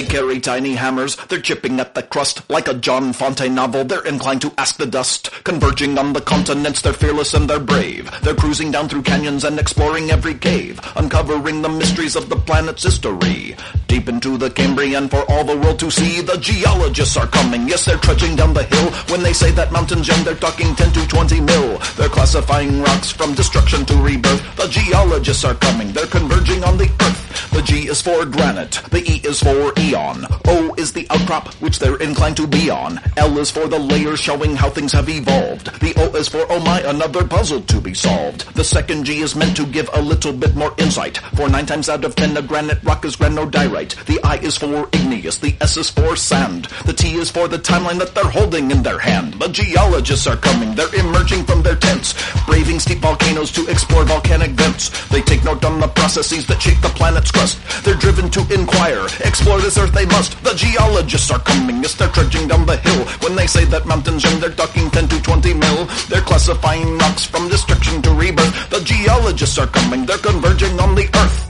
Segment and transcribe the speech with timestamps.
[0.00, 2.48] They carry tiny hammers, they're chipping at the crust.
[2.48, 5.30] Like a John Fontaine novel, they're inclined to ask the dust.
[5.44, 8.10] Converging on the continents, they're fearless and they're brave.
[8.22, 10.80] They're cruising down through canyons and exploring every cave.
[10.96, 13.56] Uncovering the mysteries of the planet's history.
[13.90, 16.20] Deep into the Cambrian for all the world to see.
[16.20, 18.92] The geologists are coming, yes, they're trudging down the hill.
[19.10, 21.78] When they say that mountain's young, they're talking 10 to 20 mil.
[21.96, 24.42] They're classifying rocks from destruction to rebirth.
[24.54, 27.50] The geologists are coming, they're converging on the earth.
[27.50, 30.24] The G is for granite, the E is for eon.
[30.46, 33.00] O is the outcrop which they're inclined to be on.
[33.16, 35.66] L is for the layers showing how things have evolved.
[35.80, 38.54] The O is for oh my, another puzzle to be solved.
[38.54, 41.18] The second G is meant to give a little bit more insight.
[41.34, 43.79] For nine times out of ten, a granite rock is granodiorite.
[43.88, 46.66] The I is for igneous, the S is for sand.
[46.84, 49.34] The T is for the timeline that they're holding in their hand.
[49.34, 54.50] The geologists are coming, they're emerging from their tents, braving steep volcanoes to explore volcanic
[54.50, 54.90] vents.
[55.08, 57.58] They take note on the processes that shape the planet's crust.
[57.84, 60.36] They're driven to inquire, explore this earth they must.
[60.44, 63.04] The geologists are coming, yes, they're trudging down the hill.
[63.24, 65.86] When they say that mountains young, they're talking 10 to 20 mil.
[66.08, 68.70] They're classifying rocks from destruction to rebirth.
[68.70, 71.49] The geologists are coming, they're converging on the earth.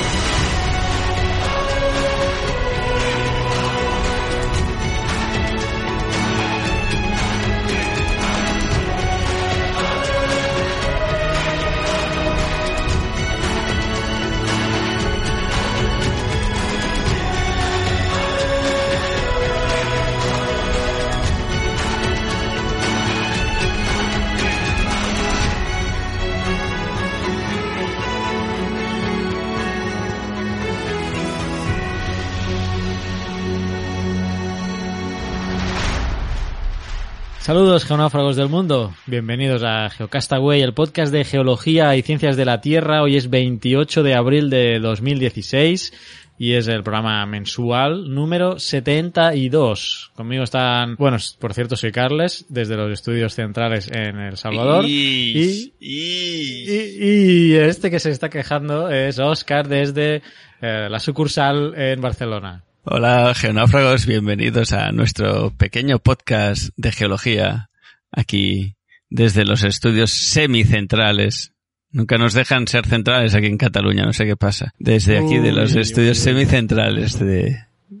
[37.51, 42.61] Saludos geonáufragos del mundo, bienvenidos a Geocastaway, el podcast de geología y ciencias de la
[42.61, 43.03] Tierra.
[43.03, 45.91] Hoy es 28 de abril de 2016
[46.37, 50.11] y es el programa mensual número 72.
[50.15, 55.73] Conmigo están, bueno, por cierto soy Carles desde los estudios centrales en El Salvador y,
[55.77, 60.21] y, y este que se está quejando es Oscar desde
[60.61, 62.63] eh, la sucursal en Barcelona.
[62.83, 67.69] Hola, geonáufragos, bienvenidos a nuestro pequeño podcast de geología
[68.11, 68.75] aquí
[69.09, 71.53] desde los estudios semicentrales.
[71.91, 74.73] Nunca nos dejan ser centrales aquí en Cataluña, no sé qué pasa.
[74.79, 76.23] Desde aquí de los Uy, estudios uy.
[76.23, 77.59] semicentrales de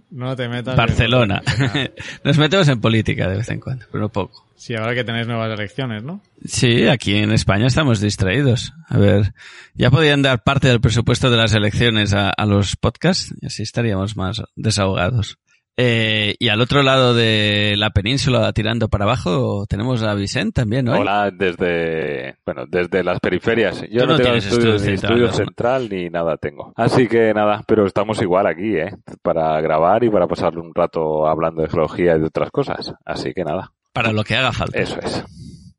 [0.09, 0.75] No te metas.
[0.75, 1.41] Barcelona.
[1.73, 1.91] en-
[2.23, 4.47] Nos metemos en política de vez en cuando, pero poco.
[4.55, 6.21] Sí, ahora que tenéis nuevas elecciones, ¿no?
[6.45, 8.73] Sí, aquí en España estamos distraídos.
[8.87, 9.33] A ver,
[9.73, 13.63] ya podían dar parte del presupuesto de las elecciones a, a los podcasts y así
[13.63, 15.39] estaríamos más desahogados.
[15.77, 20.85] Eh, y al otro lado de la península, tirando para abajo, tenemos a Vicente también,
[20.85, 20.93] ¿no?
[20.99, 23.81] Hola, desde, bueno, desde las periferias.
[23.89, 25.33] Yo no, no tengo estudio, estudio ni central, estudio ¿no?
[25.33, 26.73] central ni nada tengo.
[26.75, 28.91] Así que nada, pero estamos igual aquí, ¿eh?
[29.21, 32.93] Para grabar y para pasar un rato hablando de geología y de otras cosas.
[33.05, 34.77] Así que nada, Para lo que haga falta.
[34.77, 35.23] eso es.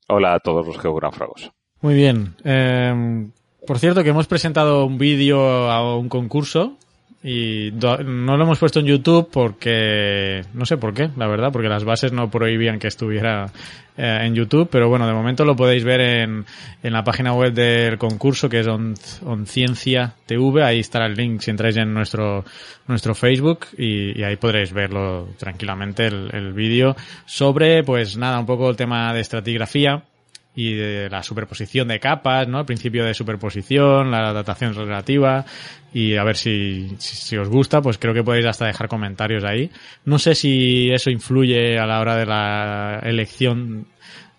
[0.08, 1.52] Hola a todos los geográfragos.
[1.80, 2.34] Muy bien.
[2.44, 3.28] Eh,
[3.66, 6.76] por cierto, que hemos presentado un vídeo a un concurso
[7.24, 11.68] y no lo hemos puesto en YouTube porque no sé por qué, la verdad, porque
[11.68, 13.46] las bases no prohibían que estuviera
[13.96, 16.44] eh, en YouTube, pero bueno, de momento lo podéis ver en,
[16.82, 18.94] en la página web del concurso que es On,
[20.26, 22.44] TV, ahí estará el link si entráis en nuestro
[22.88, 26.96] nuestro Facebook y, y ahí podréis verlo tranquilamente el, el vídeo.
[27.24, 30.02] Sobre pues nada, un poco el tema de estratigrafía
[30.54, 32.60] y de la superposición de capas, ¿no?
[32.60, 35.44] El principio de superposición, la datación relativa
[35.94, 39.70] y a ver si, si, os gusta, pues creo que podéis hasta dejar comentarios ahí.
[40.04, 43.86] No sé si eso influye a la hora de la elección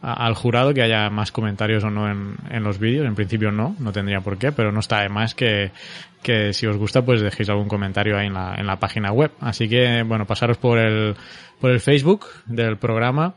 [0.01, 3.07] al jurado que haya más comentarios o no en, en los vídeos.
[3.07, 5.71] En principio no, no tendría por qué, pero no está de más que,
[6.21, 9.31] que si os gusta pues dejéis algún comentario ahí en la, en la página web.
[9.39, 11.15] Así que, bueno, pasaros por el,
[11.60, 13.36] por el Facebook del programa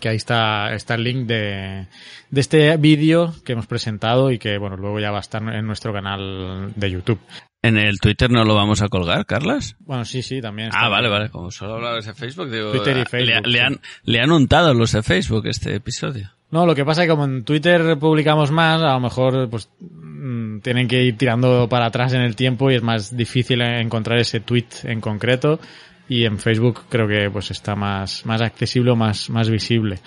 [0.00, 1.86] que ahí está, está el link de,
[2.30, 5.66] de este vídeo que hemos presentado y que, bueno, luego ya va a estar en
[5.66, 7.20] nuestro canal de YouTube.
[7.60, 9.76] ¿En el Twitter no lo vamos a colgar, Carlas?
[9.80, 10.70] Bueno, sí, sí, también.
[10.72, 11.18] Ah, vale, bien.
[11.18, 11.30] vale.
[11.30, 12.70] Como solo hablabas de Facebook, digo...
[12.70, 16.30] Twitter y Facebook, Le, han, le han untado los de Facebook este episodio.
[16.50, 19.68] No, lo que pasa es que como en Twitter publicamos más, a lo mejor pues
[19.80, 24.18] mm, tienen que ir tirando para atrás en el tiempo y es más difícil encontrar
[24.18, 25.60] ese tweet en concreto
[26.08, 29.98] y en Facebook creo que pues está más más accesible más más visible.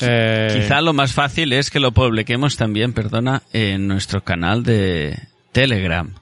[0.00, 5.18] Eh, Quizá lo más fácil es que lo publiquemos también, perdona, en nuestro canal de
[5.52, 6.12] Telegram.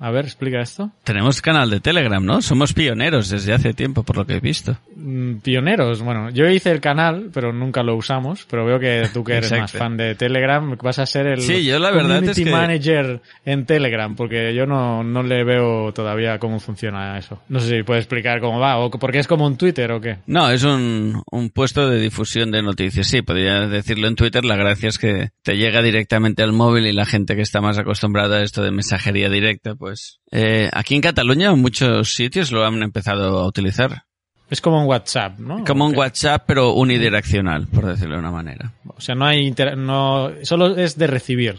[0.00, 0.90] A ver, explica esto.
[1.04, 2.42] Tenemos canal de Telegram, ¿no?
[2.42, 4.76] Somos pioneros desde hace tiempo, por lo que he visto.
[4.96, 9.22] Mm, Pioneros, bueno, yo hice el canal, pero nunca lo usamos, pero veo que tú
[9.24, 12.42] que eres más fan de Telegram, vas a ser el Sí, yo la verdad community
[12.42, 17.40] es que- manager en Telegram, porque yo no, no le veo todavía cómo funciona eso.
[17.48, 20.18] No sé si puedes explicar cómo va, o porque es como un Twitter o qué.
[20.26, 23.06] No, es un, un puesto de difusión de noticias.
[23.06, 24.44] Sí, podría decirlo en Twitter.
[24.44, 27.78] La gracia es que te llega directamente al móvil y la gente que está más
[27.78, 29.93] acostumbrada a esto de mensajería directa, pues...
[30.30, 34.04] Eh, aquí en Cataluña muchos sitios lo han empezado a utilizar.
[34.50, 35.64] Es como un WhatsApp, ¿no?
[35.64, 35.96] Como ¿O un?
[35.96, 38.72] WhatsApp, pero unidireccional, por decirlo de una manera.
[38.86, 41.54] O sea, no hay inter- no solo es de recibir.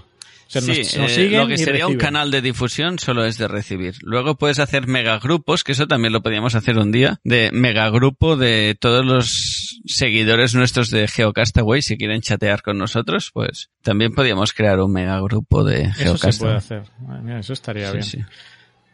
[0.47, 3.25] O sea, Sí, nos, nos eh, siguen lo que sería un canal de difusión solo
[3.25, 3.95] es de recibir.
[4.01, 8.77] Luego puedes hacer megagrupos, que eso también lo podíamos hacer un día, de megagrupo de
[8.79, 9.54] todos los
[9.85, 15.63] seguidores nuestros de Geocastaway, si quieren chatear con nosotros, pues también podíamos crear un megagrupo
[15.63, 16.37] de Eso se Geocastaway.
[16.39, 16.83] puede hacer.
[17.09, 18.03] Ay, mira, eso estaría Sí, bien.
[18.03, 18.17] sí.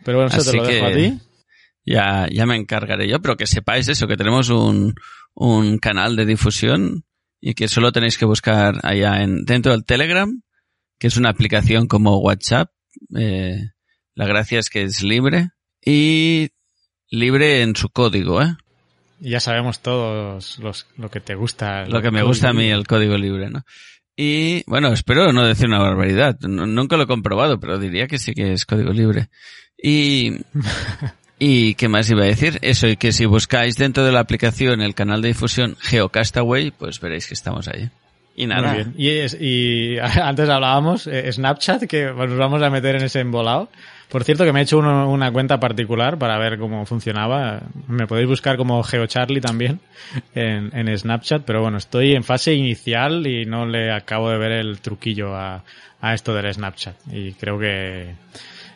[0.04, 1.20] Pero bueno, eso Así te lo dejo que- a ti.
[1.86, 4.94] Ya, ya me encargaré yo, pero que sepáis eso, que tenemos un,
[5.34, 7.06] un canal de difusión
[7.40, 10.42] y que solo tenéis que buscar allá en, dentro del Telegram,
[11.00, 12.70] que es una aplicación como WhatsApp.
[13.18, 13.58] Eh,
[14.14, 15.50] la gracia es que es libre
[15.84, 16.50] y
[17.10, 18.56] libre en su código, ¿eh?
[19.24, 21.86] Ya sabemos todos los, lo que te gusta.
[21.86, 23.64] Lo que me gusta a mí, el código libre, ¿no?
[24.18, 26.38] Y bueno, espero no decir una barbaridad.
[26.42, 29.30] Nunca lo he comprobado, pero diría que sí que es código libre.
[29.82, 30.38] Y,
[31.40, 32.58] y ¿qué más iba a decir?
[32.62, 37.00] Eso, y que si buscáis dentro de la aplicación el canal de difusión Geocastaway, pues
[37.00, 37.90] veréis que estamos ahí.
[38.36, 38.74] Y Muy nada.
[38.74, 38.94] bien.
[38.98, 43.70] Y, es- y antes hablábamos, eh, Snapchat, que nos vamos a meter en ese embolado.
[44.12, 47.62] Por cierto, que me he hecho uno- una cuenta particular para ver cómo funcionaba.
[47.88, 49.80] Me podéis buscar como GeoCharlie también
[50.36, 54.52] en, en Snapchat, pero bueno, estoy en fase inicial y no le acabo de ver
[54.52, 55.64] el truquillo a,
[56.02, 56.96] a esto del Snapchat.
[57.12, 58.16] Y creo que,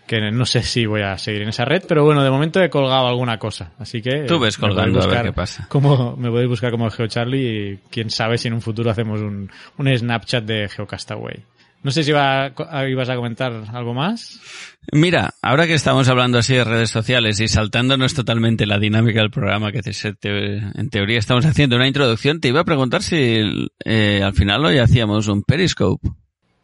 [0.08, 2.70] que no sé si voy a seguir en esa red, pero bueno, de momento he
[2.70, 3.72] colgado alguna cosa.
[3.78, 4.24] Así que...
[4.28, 5.66] Tú ves colgando a ver qué pasa.
[5.68, 9.52] Como, me podéis buscar como GeoCharlie y quién sabe si en un futuro hacemos un,
[9.78, 11.44] un Snapchat de GeoCastaway.
[11.86, 14.40] No sé si iba a- ibas a comentar algo más.
[14.92, 19.30] Mira, ahora que estamos hablando así de redes sociales y saltándonos totalmente la dinámica del
[19.30, 19.92] programa que te-
[20.58, 24.80] en teoría estamos haciendo una introducción, te iba a preguntar si eh, al final hoy
[24.80, 26.10] hacíamos un Periscope.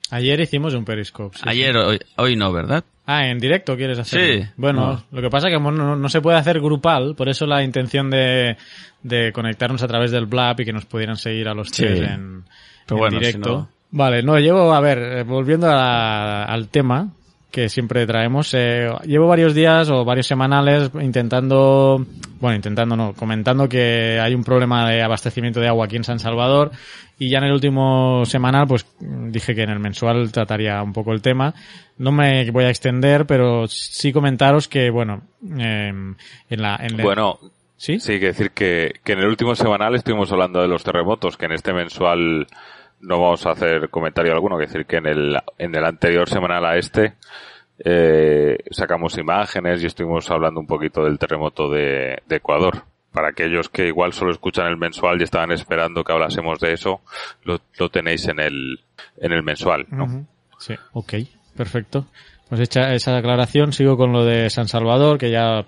[0.10, 1.38] Ayer hicimos un Periscope.
[1.38, 2.84] sí, Ayer, hoy, hoy no, ¿verdad?
[3.06, 4.42] Ah, en directo quieres hacer.
[4.44, 4.50] Sí.
[4.58, 5.04] Bueno, No.
[5.12, 8.10] lo que pasa es que no, no se puede hacer grupal, por eso la intención
[8.10, 8.58] de,
[9.04, 11.84] de conectarnos a través del Blab y que nos pudieran seguir a los Sí.
[11.84, 12.44] tres en,
[12.88, 13.50] Pero en bueno, si directo.
[13.52, 17.10] no- Vale, no, llevo, a ver, eh, volviendo a- al tema
[17.52, 22.06] que siempre traemos, eh, llevo varios días o varios semanales intentando,
[22.40, 26.20] bueno, intentando no, comentando que hay un problema de abastecimiento de agua aquí en San
[26.20, 26.72] Salvador
[27.20, 31.12] y ya en el último semanal pues dije que en el mensual trataría un poco
[31.12, 31.54] el tema.
[31.98, 35.24] No me voy a extender, pero sí comentaros que, bueno,
[35.60, 36.78] eh, en la...
[36.82, 37.38] En Bueno,
[37.76, 38.00] ¿Sí?
[38.00, 41.48] sí, que decir que, que en el último semanal estuvimos hablando de los terremotos, que
[41.48, 42.48] en este mensual
[43.02, 46.66] no vamos a hacer comentario alguno, que decir que en el, en el anterior semanal
[46.66, 47.14] a este
[47.84, 52.84] eh, sacamos imágenes y estuvimos hablando un poquito del terremoto de, Ecuador.
[53.12, 57.02] Para aquellos que igual solo escuchan el mensual y estaban esperando que hablásemos de eso,
[57.44, 58.80] lo, tenéis en el,
[59.18, 59.86] en el mensual.
[60.58, 61.14] Sí, ok,
[61.58, 62.06] perfecto.
[62.48, 65.66] Pues hecha esa aclaración, sigo con lo de San Salvador, que ya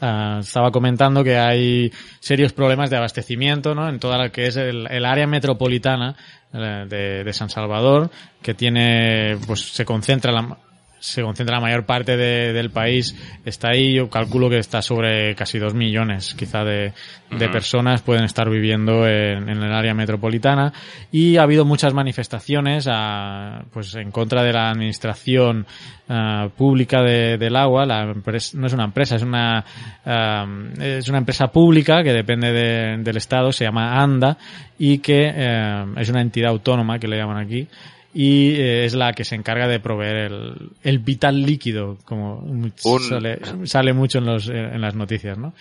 [0.00, 3.88] ah, estaba comentando que hay serios problemas de abastecimiento ¿no?
[3.88, 6.16] en toda la que es el, el área metropolitana
[6.52, 8.10] eh, de, de San Salvador,
[8.42, 10.58] que tiene, pues se concentra la,
[10.98, 13.94] se concentra la mayor parte de- del país está ahí.
[13.94, 16.92] Yo calculo que está sobre casi dos millones, quizá, de,
[17.52, 20.72] personas pueden estar viviendo en, en el área metropolitana.
[21.12, 22.88] Y ha habido muchas manifestaciones
[23.72, 25.66] pues en contra de la administración
[26.08, 27.84] ah, pública de- del agua.
[27.86, 29.64] La empresa, no es una empresa, es una,
[30.80, 34.36] es una empresa pública que depende de- del Estado, se llama ANDA
[34.78, 37.66] y que eh, es una entidad autónoma que le llaman aquí
[38.18, 42.72] y eh, es la que se encarga de proveer el, el vital líquido, como Un-
[43.00, 45.52] sale, sale mucho en, los, en las noticias, ¿no?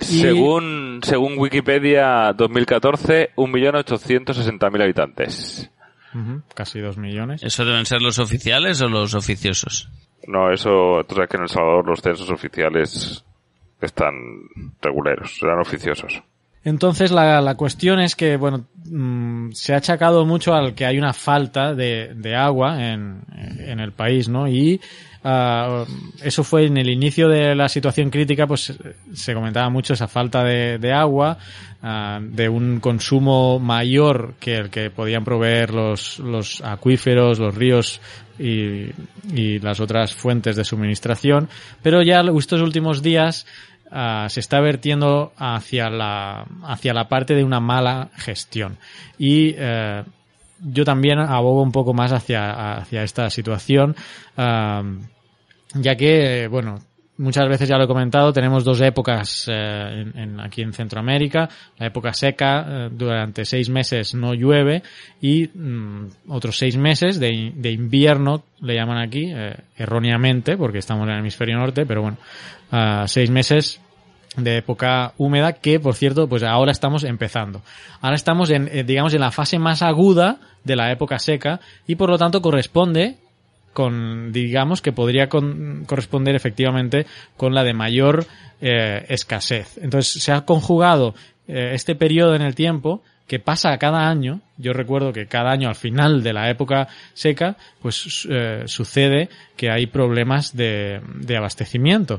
[0.00, 5.70] Y- Según, según Wikipedia 2014, 1.860.000 habitantes.
[6.14, 7.42] Ujú, casi dos millones.
[7.42, 9.88] ¿Eso deben ser los oficiales o los oficiosos?
[10.28, 13.24] No, eso, tú sabes que en El Salvador los censos oficiales
[13.80, 14.14] están
[14.80, 16.22] reguleros, serán oficiosos.
[16.66, 20.98] Entonces la, la cuestión es que, bueno, mm, se ha achacado mucho al que hay
[20.98, 23.20] una falta de, de agua en,
[23.60, 24.48] en el país, ¿no?
[24.48, 24.80] Y
[25.22, 25.84] ah,
[26.20, 28.76] eso fue en el inicio de la situación crítica, pues
[29.12, 31.38] se comentaba mucho esa falta de, de agua,
[31.84, 38.00] ah, de un consumo mayor que el que podían proveer los, los acuíferos, los ríos
[38.40, 38.90] y,
[39.32, 41.48] y las otras fuentes de suministración.
[41.80, 43.46] Pero ya estos últimos días
[43.90, 48.78] ah, se está vertiendo hacia la, hacia la parte de una mala gestión.
[49.18, 50.04] Y eh,
[50.60, 53.96] yo también abogo un poco más hacia, hacia esta situación,
[54.36, 54.82] ah,
[55.74, 56.80] ya que, eh, bueno,
[57.18, 59.52] muchas veces ya lo he comentado, tenemos dos épocas eh,
[60.14, 61.48] en, en- aquí en Centroamérica.
[61.78, 64.82] La época seca, eh, durante seis meses no llueve
[65.20, 71.06] y mm, otros seis meses de, de invierno, le llaman aquí, eh, erróneamente, porque estamos
[71.08, 72.16] en el hemisferio norte, pero bueno,
[72.72, 73.80] ah, seis meses
[74.36, 77.62] de época húmeda que, por cierto, pues ahora estamos empezando.
[78.02, 81.94] Ahora estamos en, eh, digamos, en la fase más aguda de la época seca y
[81.94, 83.16] por lo tanto corresponde
[83.76, 87.04] con, digamos, que podría con- corresponder efectivamente
[87.36, 88.24] con la de mayor
[88.62, 89.76] eh, escasez.
[89.82, 91.14] Entonces se ha conjugado
[91.46, 94.40] eh, este periodo en el tiempo que pasa cada año.
[94.56, 99.28] Yo recuerdo que cada año al final de la época seca, pues eh, sucede
[99.58, 102.18] que hay problemas de, de abastecimiento.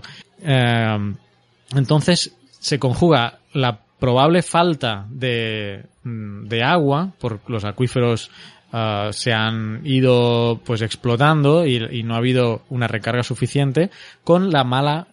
[1.76, 8.30] Entonces se conjuga la probable falta de, mm, de agua por los acuíferos
[8.78, 13.90] ah, se han ido pues explotando y, no ha habido una recarga suficiente
[14.24, 15.08] con la mala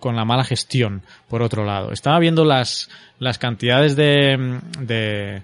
[0.00, 1.92] con, la mala gestión por otro lado.
[1.92, 5.42] Estaba viendo las las cantidades de, de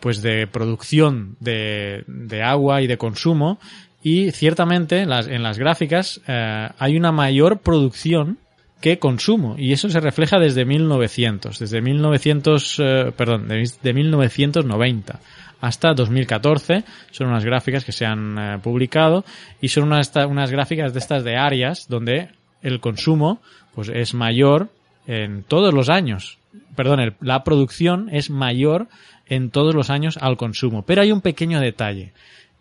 [0.00, 3.58] pues de producción de, de agua y de consumo
[4.02, 8.38] y ciertamente en las, en las gráficas eh, hay una mayor producción
[8.80, 15.20] que consumo y eso se refleja desde 1900 desde 1900 eh, perdón de, de 1990
[15.60, 19.24] hasta 2014 son unas gráficas que se han eh, publicado
[19.60, 22.30] y son unas, unas gráficas de estas de áreas donde
[22.62, 23.40] el consumo
[23.74, 24.70] pues es mayor
[25.06, 26.38] en todos los años.
[26.74, 28.88] Perdón la producción es mayor
[29.26, 30.82] en todos los años al consumo.
[30.82, 32.12] Pero hay un pequeño detalle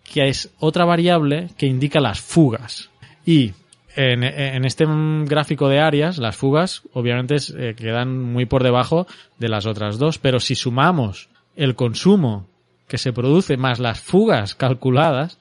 [0.03, 2.89] que es otra variable que indica las fugas.
[3.25, 3.53] Y
[3.95, 4.85] en, este
[5.25, 9.07] gráfico de áreas, las fugas obviamente eh, quedan muy por debajo
[9.39, 12.47] de las otras dos, pero si sumamos el consumo
[12.87, 15.37] que se produce más las fugas calculadas,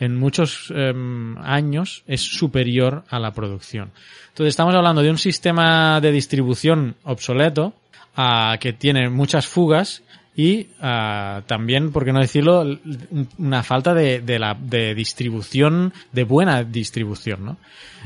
[0.00, 3.90] en muchos em, años es superior a la producción.
[4.28, 7.72] Entonces estamos hablando de un sistema de distribución obsoleto
[8.16, 10.02] ah, que tiene muchas fugas
[10.36, 12.64] y ah, también, por qué no decirlo,
[13.38, 17.56] una falta de, de la, de distribución, de buena distribución, ¿no?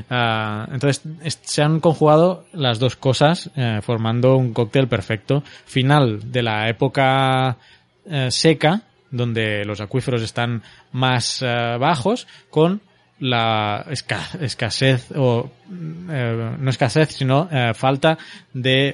[0.09, 5.43] Ah, entonces, es- se han conjugado las dos cosas eh, formando un cóctel perfecto.
[5.65, 7.57] Final de la época
[8.05, 8.81] eh, seca,
[9.11, 12.81] donde los acuíferos están más eh, bajos, con
[13.19, 15.49] la esca- escasez o
[16.09, 18.17] eh, no escasez sino falta
[18.53, 18.93] de,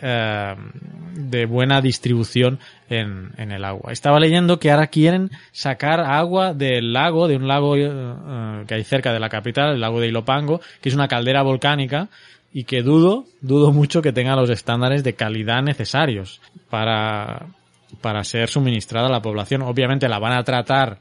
[1.15, 3.91] de buena distribución en, en el agua.
[3.91, 9.13] Estaba leyendo que ahora quieren sacar agua del lago, de un lago que hay cerca
[9.13, 12.09] de la capital, el lago de Ilopango, que es una caldera volcánica
[12.53, 17.47] y que dudo, dudo mucho que tenga los estándares de calidad necesarios para,
[18.01, 19.61] para ser suministrada a la población.
[19.63, 20.99] Obviamente la van a tratar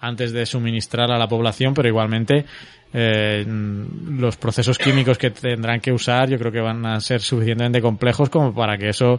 [0.00, 2.44] antes de suministrar a la población, pero igualmente
[2.92, 7.82] eh, los procesos químicos que tendrán que usar yo creo que van a ser suficientemente
[7.82, 9.18] complejos como para que eso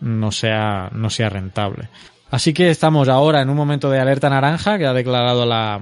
[0.00, 1.88] no sea, no sea rentable.
[2.30, 5.80] Así que estamos ahora en un momento de alerta naranja que ha declarado la,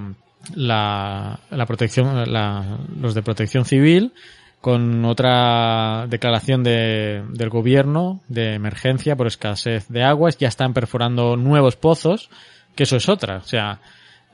[0.55, 4.13] la, la protección, la- los de protección civil
[4.61, 10.37] con otra declaración de, del gobierno de emergencia por escasez de aguas.
[10.37, 12.29] Ya están perforando nuevos pozos,
[12.75, 13.37] que eso es otra.
[13.37, 13.79] O sea,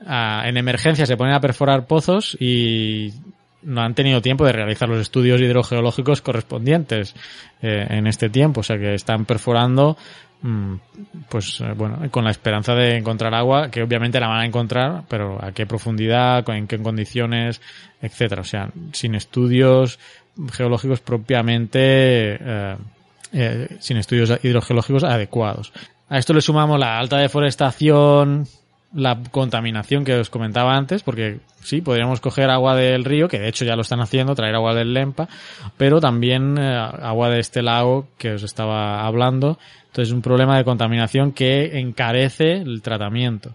[0.00, 3.12] en emergencia se ponen a perforar pozos y
[3.62, 7.14] no han tenido tiempo de realizar los estudios hidrogeológicos correspondientes
[7.62, 8.60] eh, en este tiempo.
[8.60, 9.96] O sea que están perforando,
[11.28, 15.04] pues eh, bueno, con la esperanza de encontrar agua, que obviamente la van a encontrar,
[15.08, 17.62] pero a qué profundidad, en qué condiciones,
[18.02, 18.42] etcétera.
[18.42, 19.98] O sea, sin estudios
[20.52, 22.76] geológicos propiamente, eh,
[23.32, 25.72] eh, sin estudios hidrogeológicos adecuados.
[26.08, 28.46] A esto le sumamos la alta deforestación
[28.94, 33.48] la contaminación que os comentaba antes, porque sí, podríamos coger agua del río, que de
[33.48, 35.28] hecho ya lo están haciendo, traer agua del Lempa,
[35.76, 39.58] pero también eh, agua de este lago que os estaba hablando.
[39.86, 43.54] Entonces, un problema de contaminación que encarece el tratamiento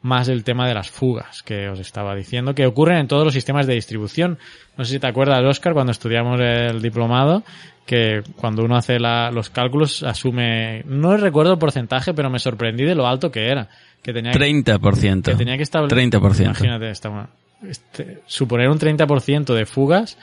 [0.00, 3.34] más el tema de las fugas que os estaba diciendo, que ocurren en todos los
[3.34, 4.38] sistemas de distribución.
[4.76, 7.42] No sé si te acuerdas, Oscar, cuando estudiamos el diplomado,
[7.84, 12.84] que cuando uno hace la, los cálculos asume, no recuerdo el porcentaje, pero me sorprendí
[12.84, 13.68] de lo alto que era.
[14.08, 15.22] Que tenía 30%.
[15.22, 15.98] Que tenía que establecer.
[15.98, 16.44] 30%.
[16.44, 16.90] Imagínate,
[17.68, 20.16] este, suponer un 30% de fugas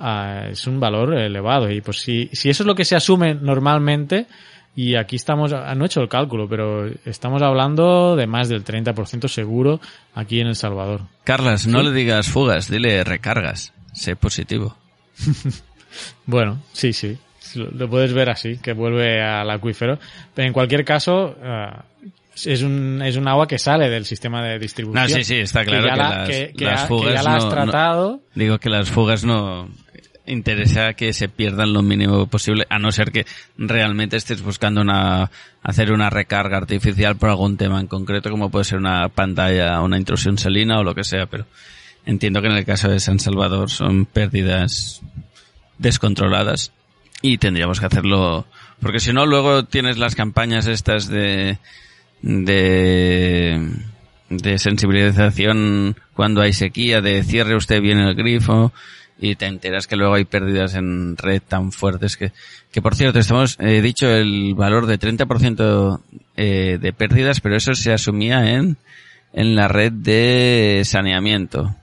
[0.00, 1.70] uh, es un valor elevado.
[1.70, 4.26] Y pues si, si eso es lo que se asume normalmente,
[4.76, 9.26] y aquí estamos, no he hecho el cálculo, pero estamos hablando de más del 30%
[9.28, 9.80] seguro
[10.14, 11.00] aquí en El Salvador.
[11.24, 13.72] Carlas, no le digas fugas, dile recargas.
[13.94, 14.76] Sé positivo.
[16.26, 17.16] bueno, sí, sí.
[17.54, 19.98] Lo puedes ver así, que vuelve al acuífero.
[20.34, 22.08] Pero en cualquier caso, uh,
[22.44, 25.02] es un, es un agua que sale del sistema de distribución.
[25.02, 27.22] No, sí, sí, está claro que, ya que la, las, que, que las fugas ya
[27.22, 28.20] la has no- no- tratado.
[28.34, 29.68] digo que las fugas no
[30.24, 33.26] interesa que se pierdan lo mínimo posible, a no ser que
[33.58, 35.30] realmente estés buscando una
[35.64, 39.98] hacer una recarga artificial por algún tema en concreto, como puede ser una pantalla, una
[39.98, 41.46] intrusión salina o lo que sea, pero
[42.06, 45.00] entiendo que en el caso de San Salvador son pérdidas
[45.78, 46.72] descontroladas
[47.20, 48.46] y tendríamos que hacerlo
[48.80, 51.58] porque si no luego tienes las campañas estas de
[52.22, 53.68] de
[54.28, 58.72] de sensibilización cuando hay sequía de cierre usted bien el grifo
[59.20, 62.32] y te enteras que luego hay pérdidas en red tan fuertes que
[62.70, 66.00] que por cierto estamos he dicho el valor de 30%
[66.36, 68.78] eh, de pérdidas pero eso se asumía en
[69.34, 71.74] en la red de saneamiento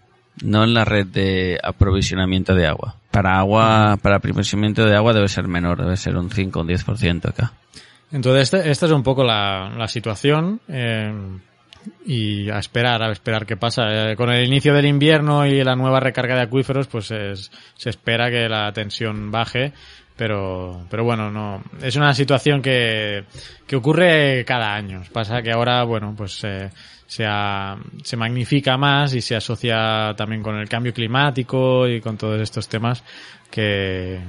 [0.43, 2.96] no en la red de aprovisionamiento de agua.
[3.12, 6.67] Para agua, para aprovisionamiento de agua debe ser menor, debe ser un 5 o un
[6.67, 7.53] 10% acá.
[8.12, 10.60] Entonces, este- esta es un poco la, la situación.
[10.68, 11.13] eh,
[12.06, 14.12] y a esperar, a esperar qué pasa.
[14.12, 17.89] Eh, con el inicio del invierno y la nueva recarga de acuíferos, pues es- se
[17.89, 19.72] espera que la tensión baje.
[20.18, 23.24] Pero, pero bueno, no, es una situación que,
[23.66, 25.01] que ocurre cada año.
[25.13, 26.34] Pasa que ahora, bueno, pues
[27.08, 32.18] se, ha- se magnifica más y se asocia también con el cambio climático y con
[32.18, 33.01] todos estos temas
[33.50, 34.20] que,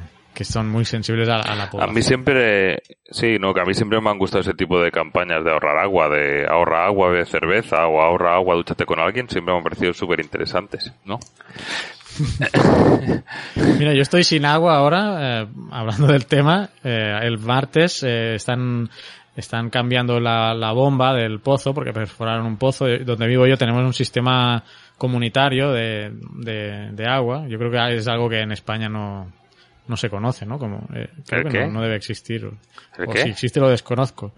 [0.40, 1.94] que son muy sensibles a, a la A población.
[1.94, 5.44] mí siempre, sí, no, que a mí siempre me han gustado ese tipo de campañas
[5.44, 9.52] de ahorrar agua, de ahorra agua, bebe cerveza o ahorra agua, dúchate con alguien, siempre
[9.52, 11.18] me han parecido súper interesantes, ¿no?
[13.78, 16.70] Mira, yo estoy sin agua ahora, eh, hablando del tema.
[16.84, 18.88] eh, el martes eh, están
[19.36, 22.86] están cambiando la, la bomba del pozo porque perforaron un pozo.
[23.04, 24.62] Donde vivo yo tenemos un sistema
[24.98, 27.46] comunitario de, de, de agua.
[27.48, 29.30] Yo creo que es algo que en España no,
[29.90, 30.58] no se conoce, ¿no?
[30.58, 31.66] Como, eh, creo ¿El que qué?
[31.66, 32.50] no, no debe existir.
[32.98, 33.22] ¿El o qué?
[33.24, 34.32] si existe lo desconozco.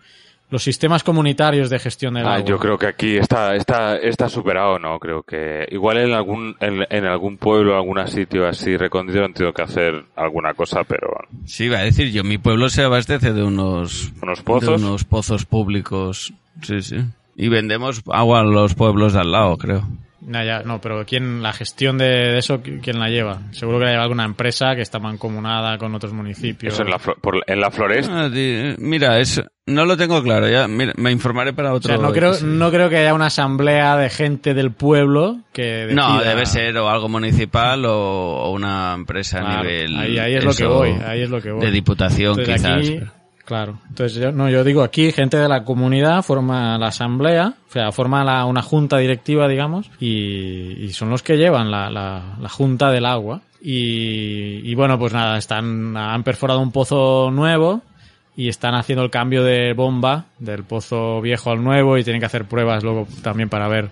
[0.51, 2.45] Los sistemas comunitarios de gestión del Ah, agua.
[2.47, 4.99] yo creo que aquí está, está, está superado, ¿no?
[4.99, 9.55] Creo que igual en algún, en, en algún pueblo, algún sitio así recóndito han tenido
[9.55, 11.09] que hacer alguna cosa, pero
[11.47, 14.81] Sí, iba a decir yo, mi pueblo se abastece de unos, unos pozos.
[14.81, 16.35] de unos pozos públicos.
[16.61, 16.97] Sí, sí.
[17.35, 19.89] Y vendemos agua a los pueblos de al lado, creo.
[20.25, 23.41] No, ya, no, pero ¿quién, la gestión de, de eso, ¿qui- ¿quién la lleva?
[23.51, 26.75] Seguro que la lleva alguna empresa que está mancomunada con otros municipios.
[26.75, 28.23] Eso en la, por- en la floresta.
[28.25, 31.95] Ah, di- mira, es, no lo tengo claro, ya, mira, me informaré para O otro.
[31.95, 32.53] sea, no creo, episodio.
[32.55, 36.77] no creo que haya una asamblea de gente del pueblo que No, decida- debe ser
[36.79, 37.93] o algo municipal o,
[38.45, 39.97] o una empresa Claro, a nivel.
[39.97, 41.65] ahí, ahí es lo que voy, ahí es lo que voy.
[41.67, 42.79] De diputación, Entonces, quizás.
[42.79, 43.01] aquí,
[43.45, 43.79] claro.
[43.89, 47.93] Entonces, yo, no, yo digo aquí, gente de la comunidad forma la asamblea, o sea,
[47.93, 52.49] forma la- una junta directiva, digamos, y, y son los que llevan la, la, la
[52.49, 53.41] junta del agua.
[53.61, 57.83] Y, y bueno, pues nada, están, han perforado un pozo nuevo
[58.37, 62.27] y están haciendo el cambio de bomba del pozo viejo al nuevo y tienen que
[62.27, 63.91] hacer pruebas luego también para ver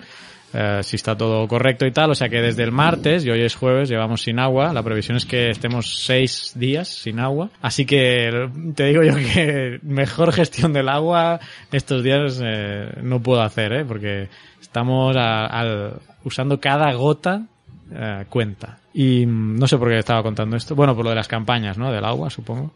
[0.53, 2.11] eh, si está todo correcto y tal.
[2.11, 4.73] O sea que desde el martes, y hoy es jueves, llevamos sin agua.
[4.73, 7.51] La previsión es que estemos seis días sin agua.
[7.63, 11.41] Así que te digo yo que mejor gestión del agua
[11.73, 13.85] estos días eh, no puedo hacer, ¿eh?
[13.85, 14.29] porque
[14.61, 15.93] estamos a-
[16.25, 17.47] usando cada gota
[17.93, 18.79] eh, cuenta.
[18.93, 20.75] Y mm, no sé por qué estaba contando esto.
[20.75, 21.91] Bueno, por lo de las campañas, ¿no?
[21.93, 22.73] Del agua, supongo.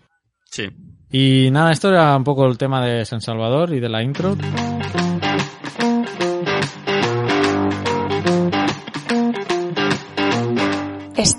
[0.50, 0.64] Sí.
[1.10, 4.37] Y nada, esto era un poco el tema de San Salvador y de la intro.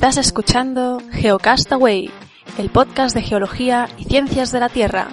[0.05, 2.11] Estás escuchando Geocastaway,
[2.59, 5.07] el podcast de geología y ciencias de la Tierra.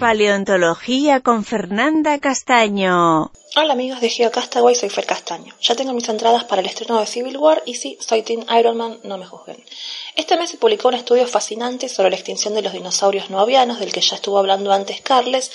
[0.00, 3.30] Paleontología con Fernanda Castaño.
[3.56, 5.54] Hola amigos de GeoCastaway, soy Fer Castaño.
[5.60, 8.78] Ya tengo mis entradas para el estreno de Civil War y sí, soy Team Iron
[8.78, 9.62] Man, no me juzguen.
[10.20, 13.80] Este mes se publicó un estudio fascinante sobre la extinción de los dinosaurios no avianos,
[13.80, 15.50] del que ya estuvo hablando antes Carles,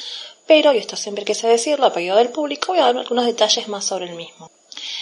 [0.48, 3.68] pero, y esto siempre quise decirlo a pedido del público, voy a dar algunos detalles
[3.68, 4.50] más sobre el mismo.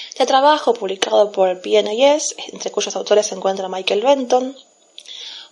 [0.10, 4.58] Este trabajo, publicado por PNAS, entre cuyos autores se encuentra Michael Benton,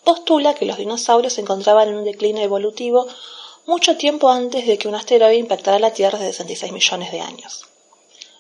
[0.03, 3.07] postula que los dinosaurios se encontraban en un declino evolutivo
[3.65, 7.65] mucho tiempo antes de que un asteroide impactara la Tierra de 66 millones de años.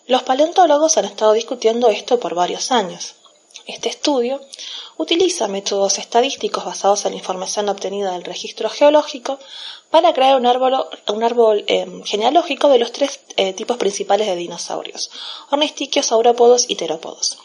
[0.05, 3.15] Los paleontólogos han estado discutiendo esto por varios años.
[3.71, 4.41] Este estudio
[4.97, 9.39] utiliza métodos estadísticos basados en la información obtenida del registro geológico
[9.89, 15.09] para crear un árbol, eh, genealógico de los tres eh, tipos principales de dinosaurios,
[15.51, 17.37] ornistiquios, saurópodos y terópodos.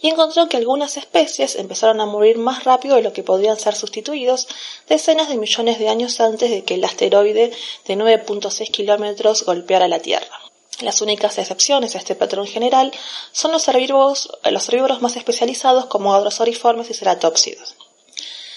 [0.00, 3.74] Y encontró que algunas especies empezaron a morir más rápido de lo que podrían ser
[3.74, 4.46] sustituidos
[4.88, 7.50] decenas de millones de años antes de que el asteroide
[7.88, 10.46] de 9.6 kilómetros golpeara la Tierra.
[10.80, 12.92] Las únicas excepciones a este patrón general
[13.32, 17.76] son los herbívoros, los herbívoros más especializados como adrosoriformes y ceratópsidos.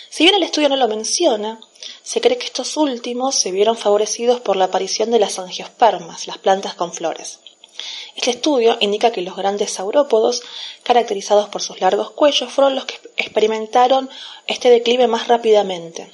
[0.10, 1.62] Si bien el estudio no lo menciona,
[2.04, 6.39] se cree que estos últimos se vieron favorecidos por la aparición de las angiospermas, las
[6.39, 7.39] plantas con flores.
[8.15, 10.43] Este estudio indica que los grandes saurópodos,
[10.84, 14.10] caracterizados por sus largos cuellos, fueron los que experimentaron
[14.48, 16.12] este declive más rápidamente,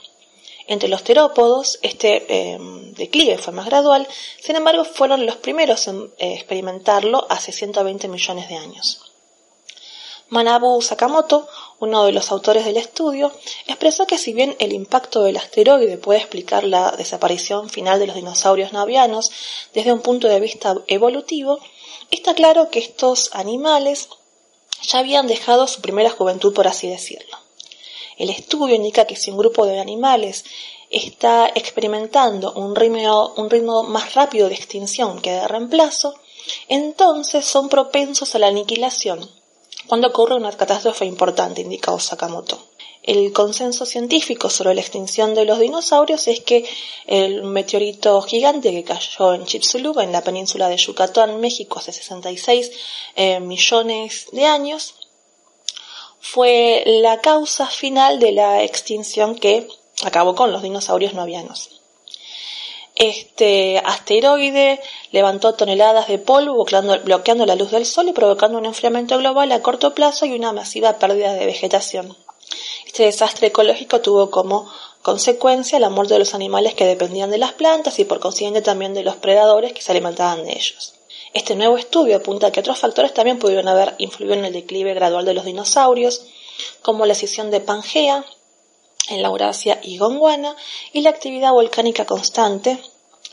[0.67, 2.57] entre los terópodos, este eh,
[2.97, 4.07] declive fue más gradual,
[4.41, 9.01] sin embargo, fueron los primeros en eh, experimentarlo hace 120 millones de años.
[10.29, 11.47] Manabu Sakamoto,
[11.79, 13.31] uno de los autores del estudio,
[13.67, 18.15] expresó que si bien el impacto del asteroide puede explicar la desaparición final de los
[18.15, 19.29] dinosaurios navianos
[19.73, 21.59] desde un punto de vista evolutivo,
[22.09, 24.09] está claro que estos animales
[24.81, 27.44] ya habían dejado su primera juventud, por así decirlo.
[28.17, 30.45] El estudio indica que si un grupo de animales
[30.89, 36.15] está experimentando un ritmo, un ritmo más rápido de extinción que de reemplazo,
[36.67, 39.29] entonces son propensos a la aniquilación
[39.87, 42.57] cuando ocurre una catástrofe importante, indica Sakamoto.
[43.03, 46.67] El consenso científico sobre la extinción de los dinosaurios es que
[47.05, 52.71] el meteorito gigante que cayó en Chicxulub, en la península de Yucatán, México, hace 66
[53.15, 54.95] eh, millones de años,
[56.27, 59.67] fue la causa final de la extinción que
[60.03, 61.69] acabó con los dinosaurios novianos.
[62.95, 69.19] Este asteroide levantó toneladas de polvo bloqueando, la luz del sol y provocando un enfriamiento
[69.19, 72.17] global a corto plazo y una masiva pérdida de vegetación.
[72.87, 74.69] Este desastre ecológico tuvo como
[75.03, 78.95] consecuencia la muerte de los animales que dependían de las plantas y por consiguiente también
[78.95, 80.95] de los predadores que se alimentaban de ellos.
[81.35, 84.93] Este nuevo estudio apunta a que otros factores también pudieron haber influido en el declive
[84.93, 86.27] gradual de los dinosaurios,
[86.81, 88.23] como la escisión de Pangea
[89.09, 90.55] en la Eurasia y Gondwana
[90.93, 92.79] y la actividad volcánica constante,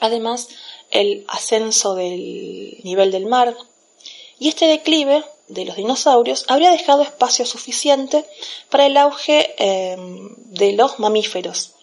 [0.01, 0.49] además
[0.91, 3.57] el ascenso del nivel del mar.
[4.41, 8.25] Y este declive de los dinosaurios habría dejado espacio suficiente
[8.69, 11.75] para el auge eh, de los mamíferos,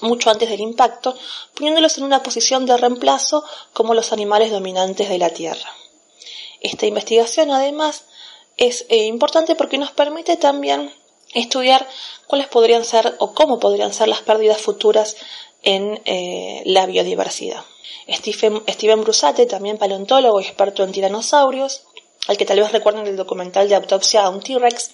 [0.00, 1.16] mucho antes del impacto,
[1.54, 5.70] poniéndolos en una posición de reemplazo como los animales dominantes de la Tierra.
[6.60, 8.04] Esta investigación, además,
[8.56, 10.92] es eh, importante porque nos permite también
[11.34, 11.86] estudiar
[12.26, 15.16] cuáles podrían ser o cómo podrían ser las pérdidas futuras
[15.62, 17.64] en eh, la biodiversidad.
[18.08, 21.82] Stephen, Steven Brusate, también paleontólogo y experto en tiranosaurios,
[22.26, 24.90] al que tal vez recuerden el documental de autopsia a un T-Rex,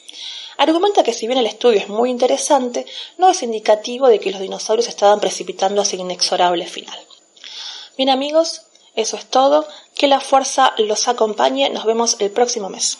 [0.58, 2.86] argumenta que si bien el estudio es muy interesante,
[3.18, 6.98] no es indicativo de que los dinosaurios estaban precipitando hacia un inexorable final.
[7.96, 8.62] Bien amigos,
[8.96, 12.98] eso es todo, que la fuerza los acompañe, nos vemos el próximo mes.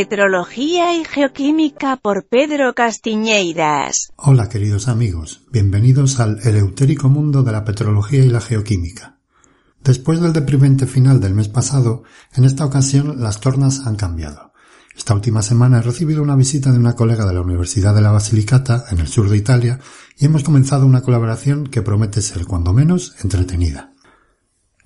[0.00, 4.08] Petrología y Geoquímica por Pedro Castiñeiras.
[4.16, 9.18] Hola queridos amigos, bienvenidos al eleutérico mundo de la petrología y la geoquímica.
[9.84, 14.52] Después del deprimente final del mes pasado, en esta ocasión las tornas han cambiado.
[14.96, 18.10] Esta última semana he recibido una visita de una colega de la Universidad de la
[18.10, 19.80] Basilicata, en el sur de Italia,
[20.16, 23.92] y hemos comenzado una colaboración que promete ser, cuando menos, entretenida.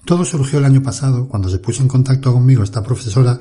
[0.05, 3.39] Todo surgió el año pasado, cuando se puso en contacto conmigo esta profesora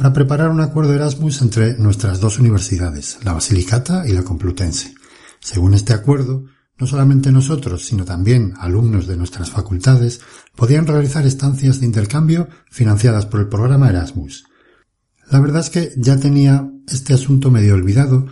[0.00, 4.94] para preparar un acuerdo Erasmus entre nuestras dos universidades, la Basilicata y la Complutense.
[5.40, 6.46] Según este acuerdo,
[6.78, 10.22] no solamente nosotros, sino también alumnos de nuestras facultades
[10.56, 14.46] podían realizar estancias de intercambio financiadas por el programa Erasmus.
[15.30, 18.24] La verdad es que ya tenía este asunto medio olvidado,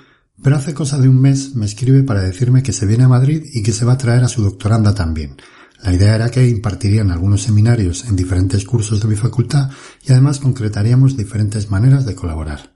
[0.42, 3.42] pero hace cosa de un mes me escribe para decirme que se viene a Madrid
[3.44, 5.36] y que se va a traer a su doctoranda también.
[5.82, 9.70] La idea era que impartirían algunos seminarios en diferentes cursos de mi facultad
[10.02, 12.74] y además concretaríamos diferentes maneras de colaborar.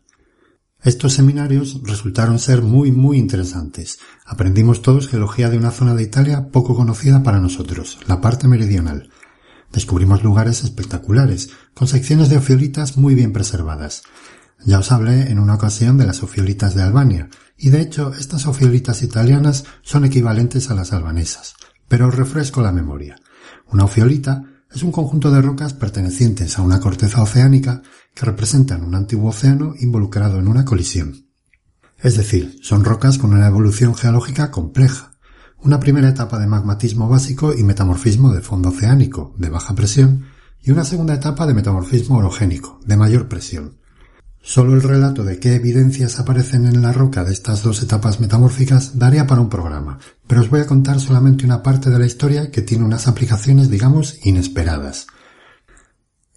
[0.84, 4.00] Estos seminarios resultaron ser muy muy interesantes.
[4.26, 9.08] Aprendimos todos geología de una zona de Italia poco conocida para nosotros, la parte meridional.
[9.72, 14.02] Descubrimos lugares espectaculares, con secciones de ofiolitas muy bien preservadas.
[14.64, 18.46] Ya os hablé en una ocasión de las ofiolitas de Albania, y de hecho estas
[18.46, 21.54] ofiolitas italianas son equivalentes a las albanesas,
[21.88, 23.16] pero os refresco la memoria.
[23.70, 27.82] Una ofiolita es un conjunto de rocas pertenecientes a una corteza oceánica
[28.14, 31.26] que representan un antiguo océano involucrado en una colisión.
[31.98, 35.12] Es decir, son rocas con una evolución geológica compleja,
[35.58, 40.24] una primera etapa de magmatismo básico y metamorfismo de fondo oceánico, de baja presión,
[40.60, 43.81] y una segunda etapa de metamorfismo orogénico, de mayor presión.
[44.44, 48.98] Solo el relato de qué evidencias aparecen en la roca de estas dos etapas metamórficas
[48.98, 52.50] daría para un programa, pero os voy a contar solamente una parte de la historia
[52.50, 55.06] que tiene unas aplicaciones, digamos, inesperadas.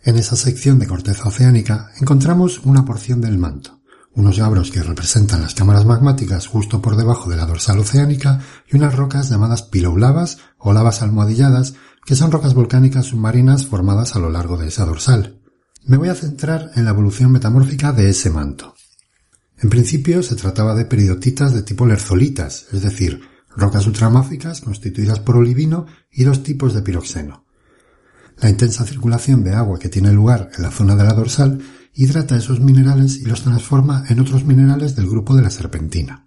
[0.03, 3.81] En esa sección de corteza oceánica encontramos una porción del manto,
[4.13, 8.39] unos gabros que representan las cámaras magmáticas justo por debajo de la dorsal oceánica
[8.71, 11.73] y unas rocas llamadas piloblavas o lavas almohadilladas,
[12.05, 15.39] que son rocas volcánicas submarinas formadas a lo largo de esa dorsal.
[15.87, 18.73] Me voy a centrar en la evolución metamórfica de ese manto.
[19.59, 23.21] En principio se trataba de peridotitas de tipo lerzolitas, es decir,
[23.55, 27.45] rocas ultramáficas constituidas por olivino y dos tipos de piroxeno.
[28.37, 31.61] La intensa circulación de agua que tiene lugar en la zona de la dorsal
[31.93, 36.25] hidrata esos minerales y los transforma en otros minerales del grupo de la serpentina.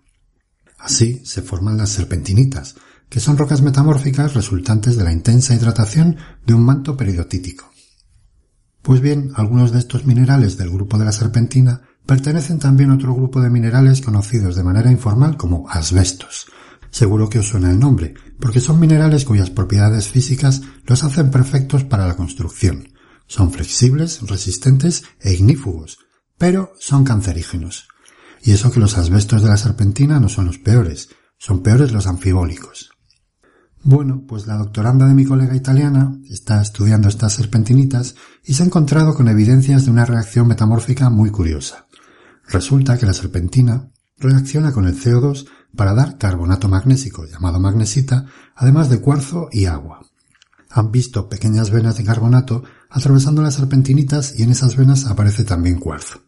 [0.78, 2.76] Así se forman las serpentinitas,
[3.08, 6.16] que son rocas metamórficas resultantes de la intensa hidratación
[6.46, 7.72] de un manto peridotítico.
[8.88, 13.14] Pues bien, algunos de estos minerales del grupo de la serpentina pertenecen también a otro
[13.14, 16.46] grupo de minerales conocidos de manera informal como asbestos.
[16.88, 21.84] Seguro que os suena el nombre, porque son minerales cuyas propiedades físicas los hacen perfectos
[21.84, 22.88] para la construcción.
[23.26, 25.98] Son flexibles, resistentes e ignífugos,
[26.38, 27.88] pero son cancerígenos.
[28.42, 32.06] Y eso que los asbestos de la serpentina no son los peores, son peores los
[32.06, 32.88] anfibólicos.
[33.82, 38.66] Bueno, pues la doctoranda de mi colega italiana está estudiando estas serpentinitas y se ha
[38.66, 41.86] encontrado con evidencias de una reacción metamórfica muy curiosa.
[42.48, 48.90] Resulta que la serpentina reacciona con el CO2 para dar carbonato magnésico, llamado magnesita, además
[48.90, 50.00] de cuarzo y agua.
[50.70, 55.78] Han visto pequeñas venas de carbonato atravesando las serpentinitas y en esas venas aparece también
[55.78, 56.20] cuarzo.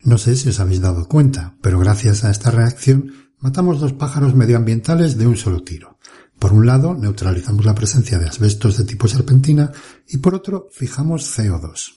[0.00, 4.34] No sé si os habéis dado cuenta, pero gracias a esta reacción matamos dos pájaros
[4.34, 5.98] medioambientales de un solo tiro.
[6.38, 9.72] Por un lado, neutralizamos la presencia de asbestos de tipo serpentina
[10.08, 11.92] y por otro, fijamos CO2.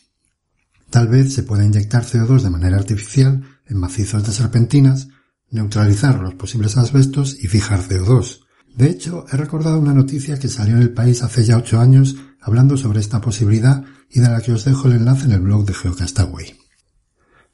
[0.90, 5.10] Tal vez se pueda inyectar CO2 de manera artificial en macizos de serpentinas,
[5.50, 8.42] neutralizar los posibles asbestos y fijar CO2.
[8.76, 12.16] De hecho, he recordado una noticia que salió en el país hace ya ocho años
[12.40, 15.66] hablando sobre esta posibilidad y de la que os dejo el enlace en el blog
[15.66, 16.56] de Geocastaway.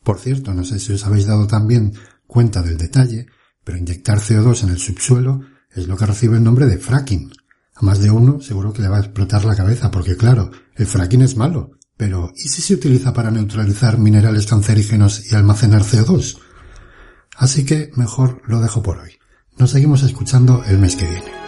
[0.03, 1.93] Por cierto, no sé si os habéis dado también
[2.27, 3.27] cuenta del detalle,
[3.63, 7.31] pero inyectar CO2 en el subsuelo es lo que recibe el nombre de fracking.
[7.75, 10.85] A más de uno seguro que le va a explotar la cabeza porque claro, el
[10.85, 11.71] fracking es malo.
[11.97, 16.39] Pero ¿y si se utiliza para neutralizar minerales cancerígenos y almacenar CO2?
[17.35, 19.11] Así que mejor lo dejo por hoy.
[19.57, 21.42] Nos seguimos escuchando el mes que viene.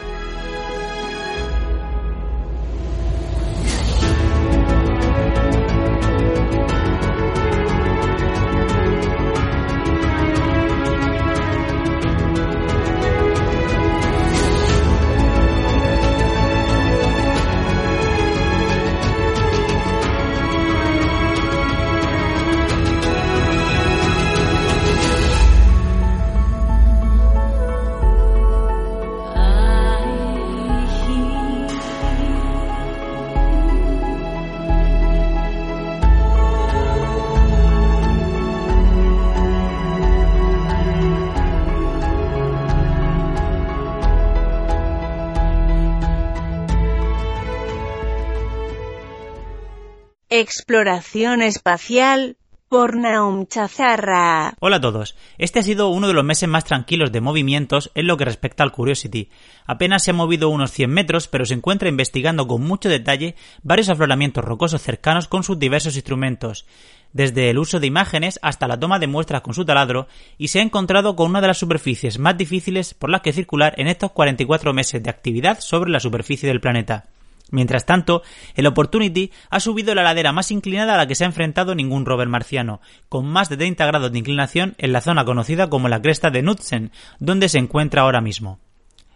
[50.38, 52.36] Exploración espacial
[52.68, 54.54] por Naum Chazarra.
[54.60, 55.16] Hola a todos.
[55.38, 58.62] Este ha sido uno de los meses más tranquilos de movimientos en lo que respecta
[58.62, 59.30] al Curiosity.
[59.66, 63.88] Apenas se ha movido unos 100 metros, pero se encuentra investigando con mucho detalle varios
[63.88, 66.66] afloramientos rocosos cercanos con sus diversos instrumentos
[67.14, 70.60] desde el uso de imágenes hasta la toma de muestras con su taladro, y se
[70.60, 74.12] ha encontrado con una de las superficies más difíciles por las que circular en estos
[74.12, 77.06] 44 meses de actividad sobre la superficie del planeta.
[77.52, 78.24] Mientras tanto,
[78.56, 82.06] el Opportunity ha subido la ladera más inclinada a la que se ha enfrentado ningún
[82.06, 86.02] rover marciano, con más de 30 grados de inclinación en la zona conocida como la
[86.02, 88.60] cresta de Knudsen, donde se encuentra ahora mismo.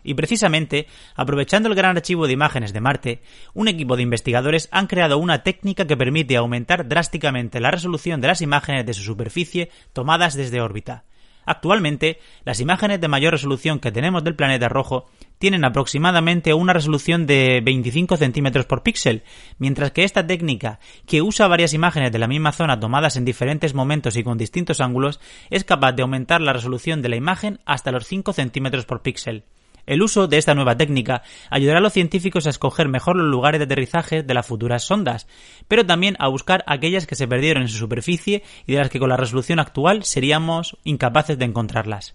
[0.03, 3.21] Y precisamente, aprovechando el gran archivo de imágenes de Marte,
[3.53, 8.29] un equipo de investigadores han creado una técnica que permite aumentar drásticamente la resolución de
[8.29, 11.03] las imágenes de su superficie tomadas desde órbita.
[11.49, 15.09] Actualmente, las imágenes de mayor resolución que tenemos del planeta rojo
[15.39, 19.23] tienen aproximadamente una resolución de 25 centímetros por píxel,
[19.57, 23.73] mientras que esta técnica, que usa varias imágenes de la misma zona tomadas en diferentes
[23.73, 27.91] momentos y con distintos ángulos, es capaz de aumentar la resolución de la imagen hasta
[27.91, 29.43] los 5 centímetros por píxel.
[29.89, 33.57] El uso de esta nueva técnica ayudará a los científicos a escoger mejor los lugares
[33.57, 35.27] de aterrizaje de las futuras sondas,
[35.67, 38.99] pero también a buscar aquellas que se perdieron en su superficie y de las que
[38.99, 42.13] con la resolución actual seríamos incapaces de encontrarlas.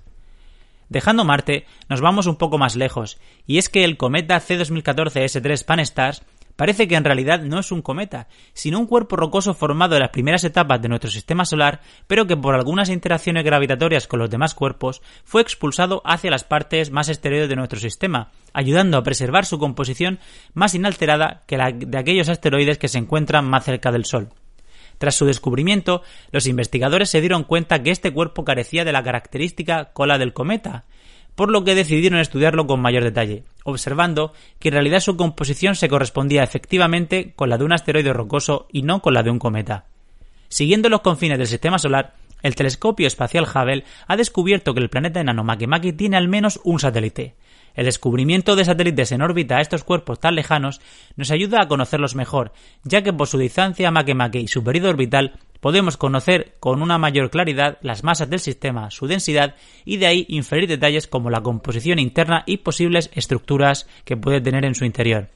[0.88, 6.22] Dejando Marte, nos vamos un poco más lejos, y es que el cometa C2014-S3 Pan-STARRS
[6.56, 10.10] Parece que en realidad no es un cometa, sino un cuerpo rocoso formado en las
[10.10, 14.54] primeras etapas de nuestro sistema solar, pero que por algunas interacciones gravitatorias con los demás
[14.54, 19.58] cuerpos fue expulsado hacia las partes más exteriores de nuestro sistema, ayudando a preservar su
[19.58, 20.20] composición
[20.52, 24.28] más inalterada que la de aquellos asteroides que se encuentran más cerca del Sol.
[24.98, 29.92] Tras su descubrimiento, los investigadores se dieron cuenta que este cuerpo carecía de la característica
[29.92, 30.84] cola del cometa,
[31.34, 35.88] por lo que decidieron estudiarlo con mayor detalle, observando que en realidad su composición se
[35.88, 39.86] correspondía efectivamente con la de un asteroide rocoso y no con la de un cometa.
[40.48, 45.20] Siguiendo los confines del sistema solar, el telescopio espacial Hubble ha descubierto que el planeta
[45.20, 47.34] enano Makemake tiene al menos un satélite.
[47.74, 50.80] El descubrimiento de satélites en órbita a estos cuerpos tan lejanos
[51.16, 52.52] nos ayuda a conocerlos mejor,
[52.84, 57.30] ya que por su distancia Makemake y su periodo orbital podemos conocer con una mayor
[57.30, 61.98] claridad las masas del sistema, su densidad y de ahí inferir detalles como la composición
[61.98, 65.30] interna y posibles estructuras que puede tener en su interior.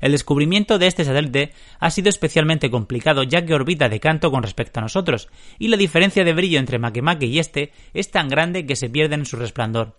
[0.00, 4.42] El descubrimiento de este satélite ha sido especialmente complicado ya que orbita de canto con
[4.42, 8.66] respecto a nosotros, y la diferencia de brillo entre Makemake y este es tan grande
[8.66, 9.96] que se pierde en su resplandor.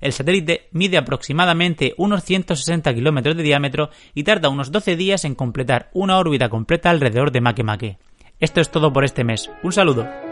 [0.00, 5.34] El satélite mide aproximadamente unos 160 kilómetros de diámetro y tarda unos 12 días en
[5.34, 7.98] completar una órbita completa alrededor de Makemake.
[8.38, 9.50] Esto es todo por este mes.
[9.62, 10.29] Un saludo.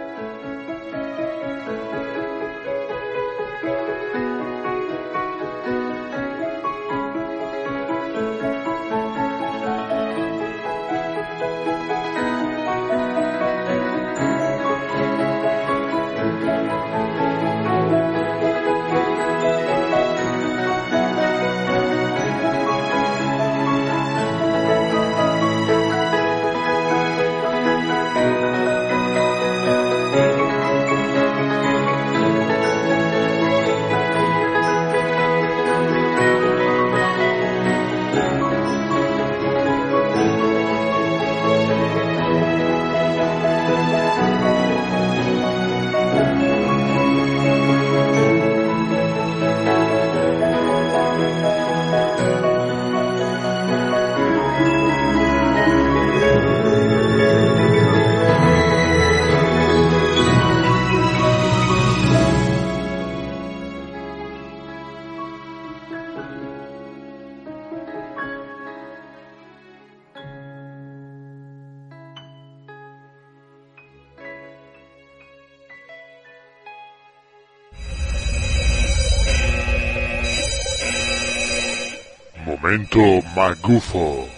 [82.61, 84.29] Momento magufo.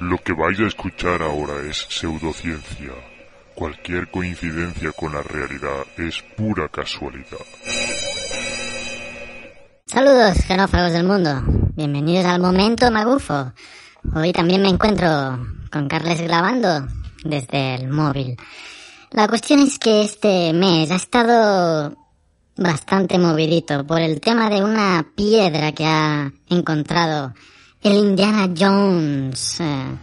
[0.00, 2.92] Lo que vais a escuchar ahora es pseudociencia.
[3.54, 7.46] Cualquier coincidencia con la realidad es pura casualidad.
[9.86, 11.42] Saludos, genófagos del mundo.
[11.74, 13.52] Bienvenidos al Momento Magufo.
[14.14, 15.08] Hoy también me encuentro
[15.70, 16.86] con Carles grabando
[17.24, 18.36] desde el móvil.
[19.12, 21.96] La cuestión es que este mes ha estado
[22.54, 27.32] bastante movidito por el tema de una piedra que ha encontrado
[27.82, 29.96] el Indiana Jones eh,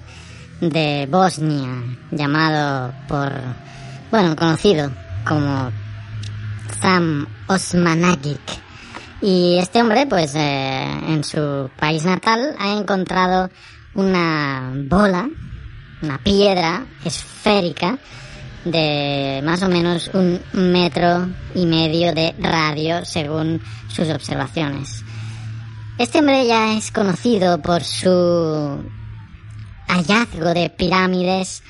[0.60, 3.32] de Bosnia, llamado por,
[4.12, 4.92] bueno, conocido
[5.26, 5.72] como
[6.82, 8.42] Sam Osmanagic.
[9.22, 13.50] Y este hombre, pues, eh, en su país natal ha encontrado
[13.94, 15.30] una bola,
[16.02, 17.98] una piedra esférica,
[18.66, 25.06] de más o menos un metro y medio de radio según sus observaciones.
[26.00, 28.10] Este hombre ya es conocido por su
[29.86, 31.62] hallazgo de pirámides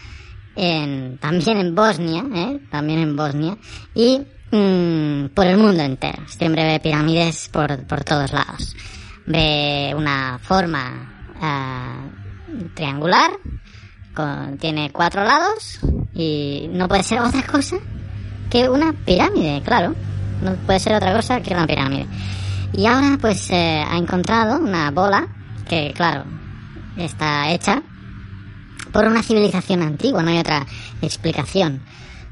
[0.56, 2.60] en, también en Bosnia, ¿eh?
[2.70, 3.58] también en Bosnia,
[3.96, 4.22] y
[4.52, 6.22] mm, por el mundo entero.
[6.28, 8.76] Este hombre ve pirámides por, por todos lados.
[9.26, 12.06] Ve una forma ah,
[12.76, 13.32] triangular,
[14.14, 15.80] con, tiene cuatro lados,
[16.14, 17.78] y no puede ser otra cosa
[18.52, 19.96] que una pirámide, claro.
[20.44, 22.06] No puede ser otra cosa que una pirámide.
[22.80, 25.28] Y ahora pues eh, ha encontrado una bola
[25.68, 26.24] que, claro,
[26.96, 27.84] está hecha
[28.94, 30.66] por una civilización antigua, no hay otra
[31.02, 31.84] explicación.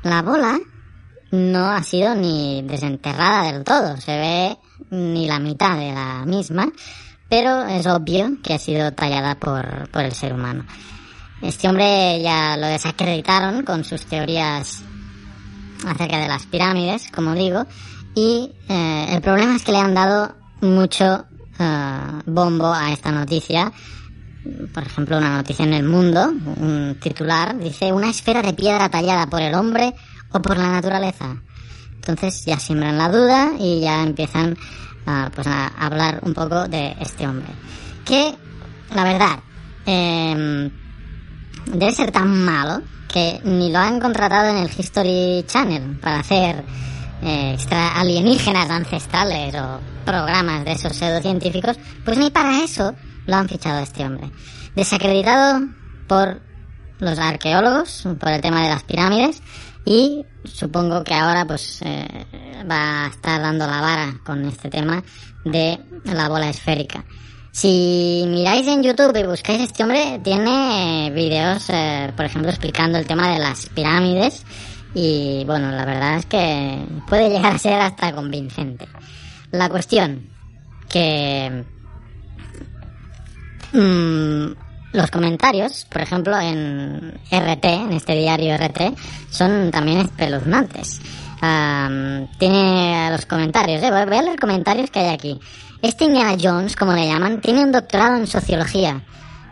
[0.03, 0.57] La bola
[1.31, 4.57] no ha sido ni desenterrada del todo, se ve
[4.89, 6.71] ni la mitad de la misma,
[7.27, 10.65] pero es obvio que ha sido tallada por, por el ser humano.
[11.41, 14.81] Este hombre ya lo desacreditaron con sus teorías
[15.85, 17.65] acerca de las pirámides, como digo,
[18.17, 21.25] y eh, el problema es que le han dado mucho
[21.59, 23.71] eh, bombo a esta noticia
[24.73, 29.27] por ejemplo, una noticia en el mundo, un titular, dice una esfera de piedra tallada
[29.27, 29.93] por el hombre
[30.31, 31.35] o por la naturaleza.
[31.95, 34.57] Entonces ya siembran la duda y ya empiezan
[35.05, 37.49] a, pues a hablar un poco de este hombre.
[38.05, 38.33] Que,
[38.95, 39.39] la verdad,
[39.85, 40.71] em,
[41.65, 46.63] debe ser tan malo que ni lo han contratado en el History Channel para hacer
[47.21, 52.93] eh, extra alienígenas ancestrales o programas de esos pseudocientíficos, pues ni para eso
[53.25, 54.31] lo han fichado a este hombre.
[54.75, 55.67] Desacreditado
[56.07, 56.41] por
[56.99, 59.41] los arqueólogos, por el tema de las pirámides,
[59.85, 62.07] y supongo que ahora pues eh,
[62.69, 65.03] va a estar dando la vara con este tema
[65.45, 67.05] de la bola esférica.
[67.51, 73.07] Si miráis en YouTube y buscáis este hombre, tiene videos, eh, por ejemplo, explicando el
[73.07, 74.45] tema de las pirámides
[74.99, 78.87] y bueno, la verdad es que puede llegar a ser hasta convincente.
[79.51, 80.27] La cuestión
[80.89, 81.63] que
[83.73, 84.53] Mm,
[84.93, 88.95] los comentarios, por ejemplo, en RT, en este diario RT,
[89.29, 91.01] son también espeluznantes.
[92.39, 95.39] tiene los comentarios, eh, voy a leer comentarios que hay aquí.
[95.83, 99.03] Este Indiana Jones, como le llaman, tiene un doctorado en sociología,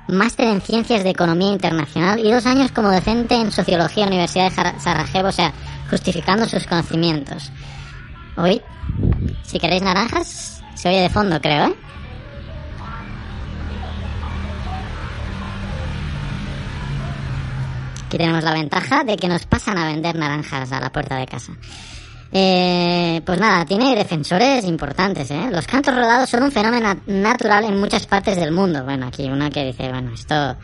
[0.07, 4.15] máster en ciencias de economía internacional y dos años como docente en sociología en la
[4.15, 5.53] Universidad de Sarajevo, o sea,
[5.89, 7.51] justificando sus conocimientos.
[8.37, 8.61] Hoy,
[9.43, 11.75] si queréis naranjas, se oye de fondo, creo, ¿eh?
[18.05, 21.25] Aquí tenemos la ventaja de que nos pasan a vender naranjas a la puerta de
[21.25, 21.53] casa.
[22.31, 25.29] Eh, pues nada, tiene defensores importantes.
[25.31, 25.49] ¿eh?
[25.51, 28.83] Los cantos rodados son un fenómeno natural en muchas partes del mundo.
[28.83, 30.57] Bueno, aquí una que dice, bueno, esto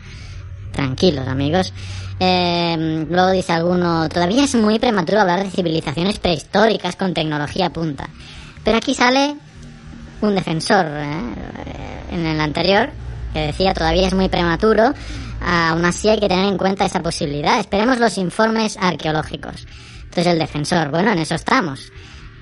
[0.72, 1.72] tranquilos amigos.
[2.18, 8.08] Eh, luego dice alguno, todavía es muy prematuro hablar de civilizaciones prehistóricas con tecnología punta.
[8.64, 9.36] Pero aquí sale
[10.20, 11.34] un defensor ¿eh?
[12.10, 12.90] en el anterior
[13.32, 14.92] que decía todavía es muy prematuro
[15.44, 17.58] Aún así hay que tener en cuenta esa posibilidad.
[17.58, 19.66] Esperemos los informes arqueológicos.
[20.12, 21.90] Entonces el defensor, bueno, en eso estamos.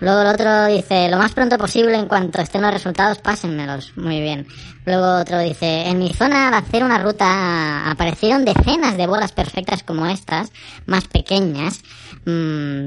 [0.00, 3.92] Luego el otro dice, lo más pronto posible en cuanto estén los resultados, pásenmelos.
[3.96, 4.48] Muy bien.
[4.84, 9.84] Luego otro dice, en mi zona al hacer una ruta aparecieron decenas de bolas perfectas
[9.84, 10.50] como estas,
[10.86, 11.82] más pequeñas,
[12.24, 12.86] mmm,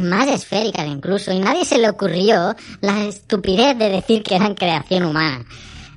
[0.00, 5.06] más esféricas incluso, y nadie se le ocurrió la estupidez de decir que eran creación
[5.06, 5.46] humana.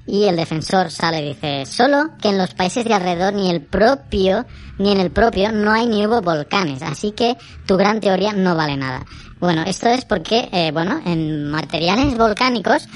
[0.05, 3.61] Y el defensor sale y dice, solo que en los países de alrededor ni el
[3.61, 4.45] propio,
[4.77, 8.55] ni en el propio no hay ni hubo volcanes, así que tu gran teoría no
[8.55, 9.05] vale nada.
[9.39, 12.87] Bueno, esto es porque, eh, bueno, en materiales volcánicos,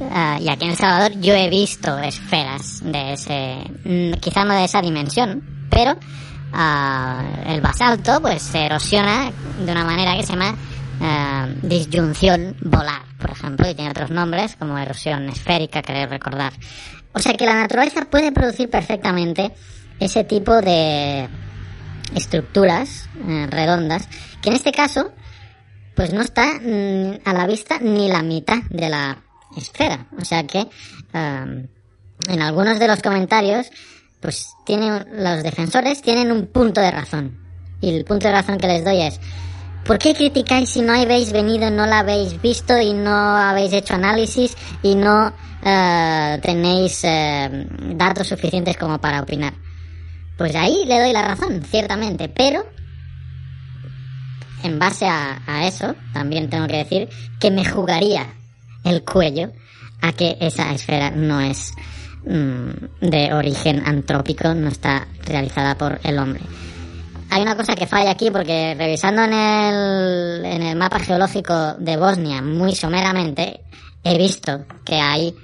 [0.00, 4.54] uh, y aquí en El Salvador yo he visto esferas de ese, mm, quizá no
[4.54, 9.30] de esa dimensión, pero uh, el basalto pues se erosiona
[9.64, 10.56] de una manera que se llama
[11.00, 16.52] eh, disyunción volar, por ejemplo, y tiene otros nombres como erosión esférica, queréis recordar.
[17.12, 19.52] O sea que la naturaleza puede producir perfectamente
[19.98, 21.28] ese tipo de
[22.14, 24.08] estructuras eh, redondas,
[24.42, 25.12] que en este caso,
[25.94, 29.18] pues no está mm, a la vista ni la mitad de la
[29.56, 30.06] esfera.
[30.18, 31.66] O sea que eh,
[32.28, 33.70] en algunos de los comentarios,
[34.20, 37.38] pues tienen, los defensores tienen un punto de razón.
[37.80, 39.20] Y el punto de razón que les doy es,
[39.86, 43.94] ¿Por qué criticáis si no habéis venido, no la habéis visto y no habéis hecho
[43.94, 45.32] análisis y no
[45.64, 49.54] eh, tenéis eh, datos suficientes como para opinar?
[50.36, 52.66] Pues ahí le doy la razón, ciertamente, pero
[54.64, 57.08] en base a, eso, también tengo que decir
[57.38, 58.26] que me jugaría
[58.82, 59.52] el cuello
[60.02, 61.72] a que esa esfera no es
[62.24, 66.42] mm, de origen antrópico, no está realizada por el hombre.
[67.30, 71.96] Hay una cosa que falla aquí porque revisando en el, en el mapa geológico de
[71.96, 73.60] Bosnia muy someramente,
[74.04, 75.34] he visto que hay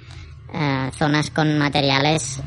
[0.52, 2.40] eh, zonas con materiales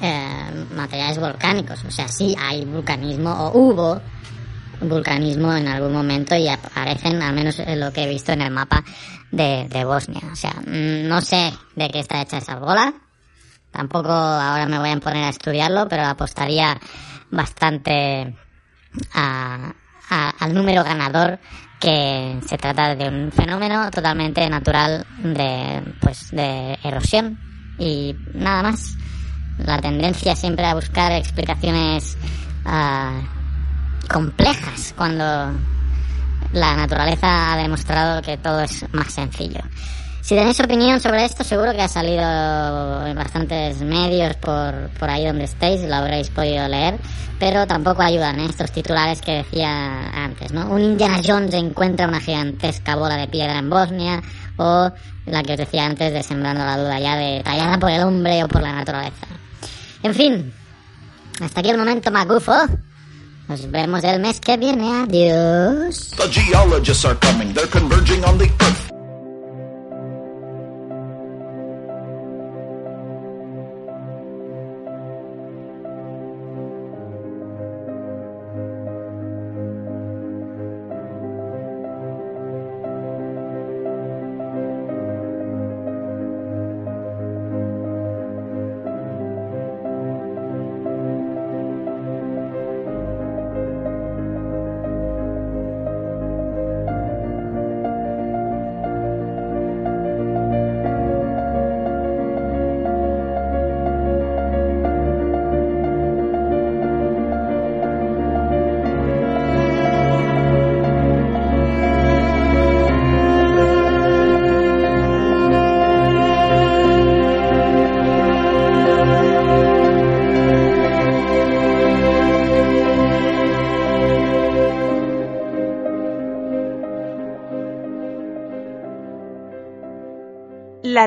[0.00, 1.84] eh, materiales volcánicos.
[1.84, 4.00] O sea, sí hay vulcanismo o hubo
[4.80, 8.50] vulcanismo en algún momento y aparecen, al menos en lo que he visto en el
[8.50, 8.82] mapa
[9.30, 10.22] de, de Bosnia.
[10.32, 12.92] O sea, mm, no sé de qué está hecha esa bola.
[13.70, 16.78] Tampoco ahora me voy a poner a estudiarlo, pero apostaría
[17.32, 18.36] bastante
[19.12, 19.74] a,
[20.10, 21.40] a, al número ganador
[21.80, 27.40] que se trata de un fenómeno totalmente natural de pues de erosión
[27.78, 28.96] y nada más
[29.58, 32.16] la tendencia siempre a buscar explicaciones
[32.64, 35.24] uh, complejas cuando
[36.52, 39.60] la naturaleza ha demostrado que todo es más sencillo.
[40.22, 42.22] Si tenéis opinión sobre esto, seguro que ha salido
[43.06, 46.96] en bastantes medios por, por ahí donde estéis, lo habréis podido leer,
[47.40, 48.46] pero tampoco ayudan ¿eh?
[48.48, 50.70] estos titulares que decía antes, ¿no?
[50.70, 54.22] Un Indiana Jones encuentra una gigantesca bola de piedra en Bosnia,
[54.58, 54.92] o
[55.26, 58.44] la que os decía antes de sembrando la duda ya de tallada por el hombre
[58.44, 59.26] o por la naturaleza.
[60.04, 60.52] En fin,
[61.40, 62.54] hasta aquí el momento magufo.
[63.48, 65.02] Nos vemos el mes que viene.
[65.02, 66.10] Adiós.
[66.16, 68.91] The geologists are coming, they're converging on the earth.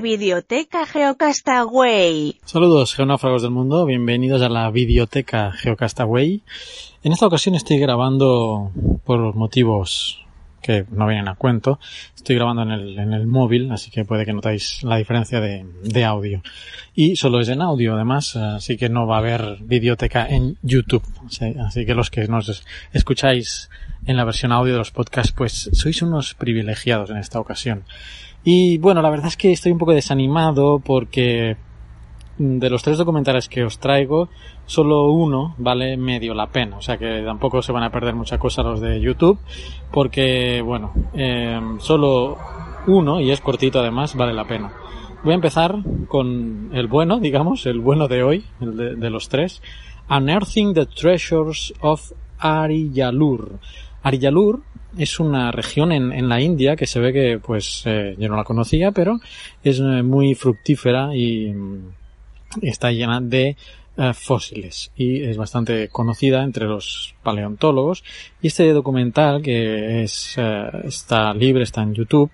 [0.05, 2.37] Videoteca Geocastaway.
[2.45, 6.43] Saludos geonáufragos del mundo, bienvenidos a la Videoteca Geocastaway.
[7.01, 8.71] En esta ocasión estoy grabando
[9.03, 10.23] por motivos
[10.61, 11.79] que no vienen a cuento.
[12.15, 15.65] Estoy grabando en el, en el móvil, así que puede que notáis la diferencia de,
[15.81, 16.43] de audio.
[16.93, 21.03] Y solo es en audio, además, así que no va a haber videoteca en YouTube.
[21.65, 23.71] Así que los que nos escucháis
[24.05, 27.85] en la versión audio de los podcasts, pues sois unos privilegiados en esta ocasión.
[28.47, 31.57] Y bueno, la verdad es que estoy un poco desanimado porque
[32.37, 34.29] de los tres documentales que os traigo,
[34.67, 36.77] solo uno vale medio la pena.
[36.77, 39.39] O sea que tampoco se van a perder mucha cosa los de YouTube,
[39.91, 42.37] porque bueno, eh, solo
[42.85, 44.71] uno, y es cortito además, vale la pena.
[45.23, 45.77] Voy a empezar
[46.07, 49.63] con el bueno, digamos, el bueno de hoy, el de, los tres.
[50.07, 53.57] Unearthing the Treasures of Ariyalur.
[54.03, 54.61] Ariyalur
[54.97, 58.35] es una región en, en, la India que se ve que, pues, eh, yo no
[58.35, 59.19] la conocía, pero
[59.63, 61.53] es eh, muy fructífera y,
[62.61, 63.57] y está llena de
[63.97, 68.03] eh, fósiles y es bastante conocida entre los paleontólogos.
[68.41, 70.37] Y este documental que es,
[70.83, 72.31] está libre, está en YouTube,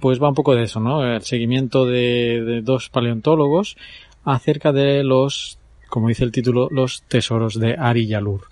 [0.00, 1.04] pues va un poco de eso, ¿no?
[1.04, 3.76] El seguimiento de, de dos paleontólogos
[4.24, 5.58] acerca de los,
[5.90, 8.48] como dice el título, los tesoros de Ariyalur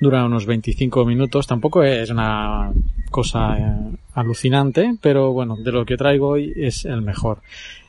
[0.00, 1.46] dura unos 25 minutos.
[1.46, 2.72] Tampoco es una
[3.10, 7.42] cosa eh, alucinante, pero bueno, de lo que traigo hoy es el mejor.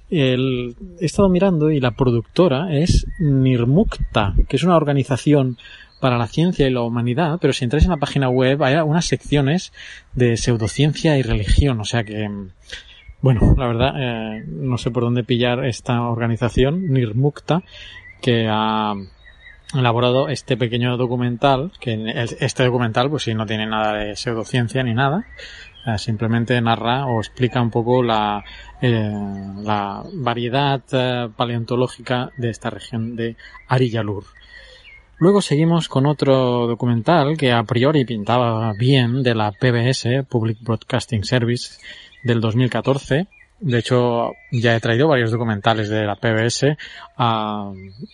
[0.10, 5.58] El, he estado mirando y la productora es Nirmukta, que es una organización
[6.02, 9.06] para la ciencia y la humanidad, pero si entráis en la página web hay unas
[9.06, 9.72] secciones
[10.14, 12.28] de pseudociencia y religión, o sea que,
[13.22, 17.62] bueno, la verdad, eh, no sé por dónde pillar esta organización, Nirmukta,
[18.20, 18.96] que ha
[19.74, 24.94] elaborado este pequeño documental, que este documental pues sí no tiene nada de pseudociencia ni
[24.94, 25.26] nada,
[25.86, 28.44] eh, simplemente narra o explica un poco la,
[28.82, 29.12] eh,
[29.64, 33.36] la variedad eh, paleontológica de esta región de
[33.68, 34.26] Ariyalur.
[35.18, 41.24] Luego seguimos con otro documental que a priori pintaba bien de la PBS, Public Broadcasting
[41.24, 41.80] Service,
[42.24, 43.28] del 2014,
[43.62, 46.76] de hecho, ya he traído varios documentales de la PBS
[47.16, 47.72] a,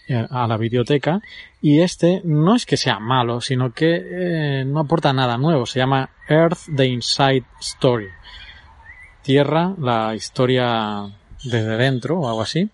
[0.09, 1.21] la biblioteca
[1.61, 5.65] y este no es que sea malo, sino que eh, no aporta nada nuevo.
[5.65, 8.09] Se llama Earth the Inside Story.
[9.21, 11.09] Tierra, la historia
[11.43, 12.69] desde dentro o algo así.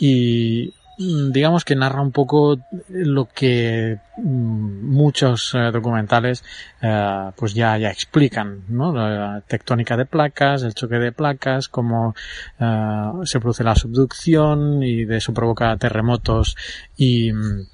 [0.00, 6.42] Y digamos que narra un poco lo que mm, muchos eh, documentales
[6.82, 8.92] eh, pues ya, ya explican, ¿no?
[8.92, 12.16] La tectónica de placas, el choque de placas, cómo
[12.58, 16.56] eh, se produce la subducción y de eso provoca terremotos
[16.96, 17.66] y, mm,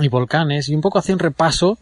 [0.00, 1.78] y volcanes y un poco hace un repaso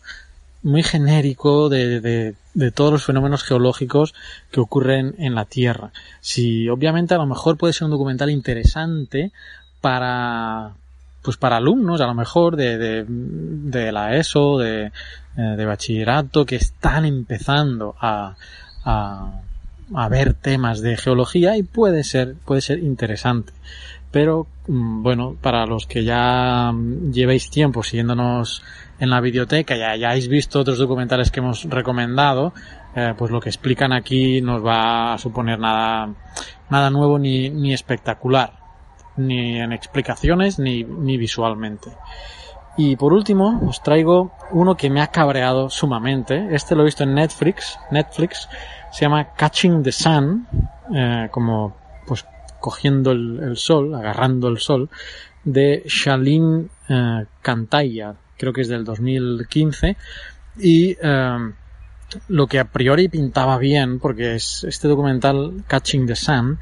[0.64, 4.14] muy genérico de, de, de, todos los fenómenos geológicos
[4.50, 5.92] que ocurren en la Tierra.
[6.20, 9.32] Si obviamente a lo mejor puede ser un documental interesante
[9.82, 10.72] para
[11.22, 14.90] pues para alumnos a lo mejor de, de, de la ESO, de, eh,
[15.56, 18.34] de bachillerato que están empezando a,
[18.84, 23.52] a, ver temas de geología y puede ser, puede ser interesante.
[24.10, 26.72] Pero mm, bueno, para los que ya
[27.12, 28.64] llevéis tiempo siguiéndonos
[28.98, 32.52] en la biblioteca, ya hayáis visto otros documentales que hemos recomendado,
[32.96, 36.10] eh, pues lo que explican aquí nos va a suponer nada,
[36.68, 38.61] nada nuevo ni, ni espectacular,
[39.16, 41.90] ni en explicaciones ni, ni visualmente.
[42.76, 46.48] Y por último, os traigo uno que me ha cabreado sumamente.
[46.52, 47.78] Este lo he visto en Netflix.
[47.90, 48.48] Netflix
[48.92, 50.46] se llama Catching the Sun,
[50.94, 52.24] eh, como pues
[52.60, 54.88] cogiendo el, sol, agarrando el sol,
[55.44, 57.26] de Shalin eh,
[58.38, 59.96] creo que es del 2015,
[60.58, 61.52] y eh,
[62.28, 66.58] lo que a priori pintaba bien, porque es este documental Catching the Sun,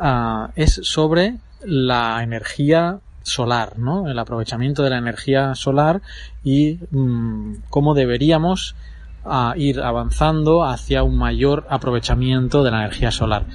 [0.00, 1.36] uh, es sobre
[1.66, 4.08] la energía solar, ¿no?
[4.08, 6.02] El aprovechamiento de la energía solar
[6.44, 8.76] y mmm, cómo deberíamos
[9.24, 13.46] uh, ir avanzando hacia un mayor aprovechamiento de la energía solar.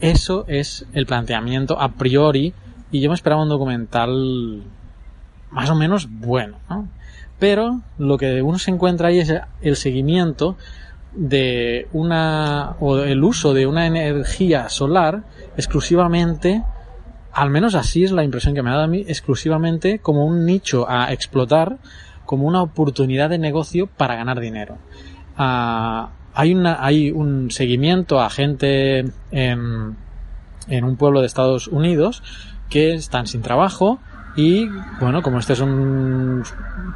[0.00, 2.54] Eso es el planteamiento a priori
[2.90, 4.62] y yo me esperaba un documental
[5.50, 6.88] más o menos bueno, ¿no?
[7.38, 9.32] Pero lo que uno se encuentra ahí es
[9.62, 10.56] el seguimiento
[11.14, 15.24] de una o el uso de una energía solar
[15.56, 16.62] exclusivamente
[17.32, 20.44] al menos así es la impresión que me ha dado a mí exclusivamente como un
[20.44, 21.78] nicho a explotar
[22.26, 24.78] como una oportunidad de negocio para ganar dinero.
[25.38, 29.00] Uh, hay una hay un seguimiento a gente
[29.30, 29.96] en,
[30.68, 32.22] en un pueblo de Estados Unidos
[32.68, 33.98] que están sin trabajo
[34.36, 34.68] y
[35.00, 36.44] bueno como este es un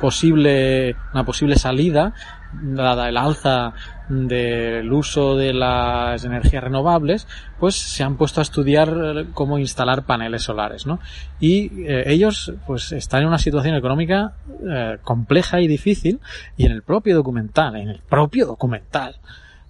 [0.01, 2.15] posible una posible salida
[2.63, 3.75] dada el alza
[4.09, 7.27] del uso de las energías renovables,
[7.59, 11.01] pues se han puesto a estudiar cómo instalar paneles solares, ¿no?
[11.41, 14.35] Y eh, ellos, pues, están en una situación económica
[14.69, 16.21] eh, compleja y difícil,
[16.57, 19.17] y en el propio documental, en el propio documental,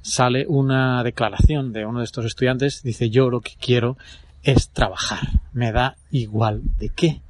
[0.02, 3.96] sale una declaración de uno de estos estudiantes, dice yo lo que quiero
[4.42, 7.22] es trabajar, me da igual de qué.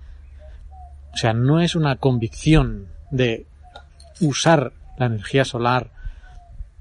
[1.13, 3.47] O sea, no es una convicción de
[4.21, 5.91] usar la energía solar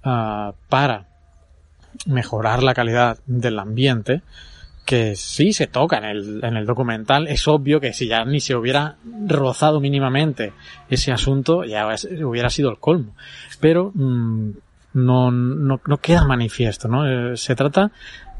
[0.05, 1.07] uh, para
[2.05, 4.21] mejorar la calidad del ambiente,
[4.85, 8.41] que sí se toca en el, en el documental, es obvio que si ya ni
[8.41, 8.97] se hubiera
[9.27, 10.53] rozado mínimamente
[10.89, 11.87] ese asunto, ya
[12.25, 13.15] hubiera sido el colmo.
[13.59, 14.49] Pero mmm,
[14.93, 17.07] no, no, no, queda manifiesto, ¿no?
[17.07, 17.91] Eh, se trata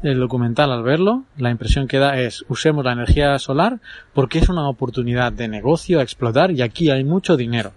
[0.02, 3.80] el documental al verlo, la impresión que da es usemos la energía solar
[4.12, 7.72] porque es una oportunidad de negocio a explotar y aquí hay mucho dinero.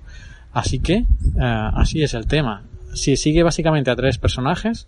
[0.52, 1.42] Así que, uh,
[1.76, 2.64] así es el tema.
[2.94, 4.88] Si sigue básicamente a tres personajes,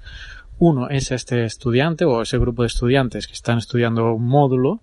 [0.57, 4.81] uno es este estudiante o ese grupo de estudiantes que están estudiando un módulo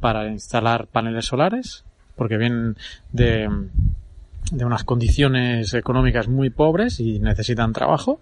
[0.00, 1.84] para instalar paneles solares,
[2.16, 2.76] porque vienen
[3.12, 3.48] de,
[4.52, 8.20] de unas condiciones económicas muy pobres y necesitan trabajo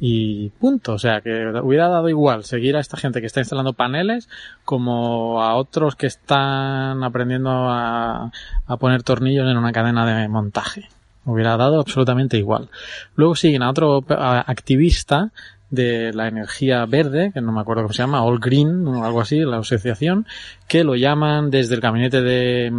[0.00, 0.94] y punto.
[0.94, 4.28] O sea, que hubiera dado igual seguir a esta gente que está instalando paneles
[4.64, 8.32] como a otros que están aprendiendo a,
[8.66, 10.88] a poner tornillos en una cadena de montaje.
[11.24, 12.68] Hubiera dado absolutamente igual.
[13.14, 15.30] Luego siguen a otro activista
[15.70, 19.22] de la energía verde, que no me acuerdo cómo se llama, All Green o algo
[19.22, 20.26] así, la asociación,
[20.68, 22.70] que lo llaman desde el gabinete de,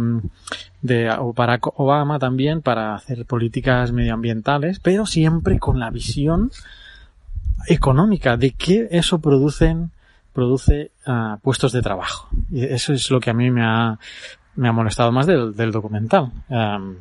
[0.80, 6.52] de Barack Obama también para hacer políticas medioambientales, pero siempre con la visión
[7.66, 9.90] económica de que eso producen,
[10.32, 12.28] produce uh, puestos de trabajo.
[12.52, 13.98] Y eso es lo que a mí me ha,
[14.54, 16.30] me ha molestado más del, del documental.
[16.48, 16.96] Um,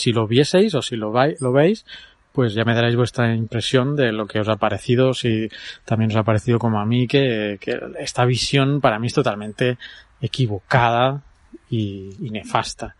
[0.00, 1.84] si lo vieseis o si lo, lo veis,
[2.32, 5.48] pues ya me daréis vuestra impresión de lo que os ha parecido, si
[5.84, 7.58] también os ha parecido como a mí, que,
[7.98, 9.78] esta visión para mí es totalmente
[10.20, 11.22] equivocada
[11.68, 12.94] y, nefasta.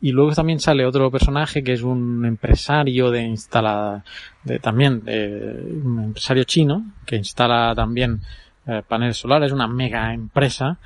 [0.00, 4.02] Y luego también sale otro personaje que es un empresario de instalada,
[4.44, 8.22] de, también un empresario chino que instala también
[8.66, 10.78] eh, paneles solares, una mega empresa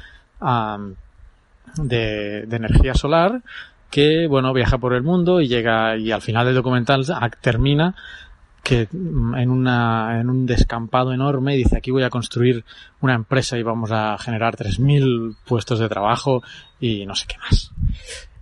[1.77, 3.41] de, de energía solar
[3.95, 7.07] que, bueno, viaja por el mundo y llega, y al final del documental
[7.41, 7.95] termina
[8.61, 12.65] que en una, en un descampado enorme dice aquí voy a construir
[13.03, 16.43] una empresa y vamos a generar 3.000 puestos de trabajo
[16.81, 17.71] y no sé qué más.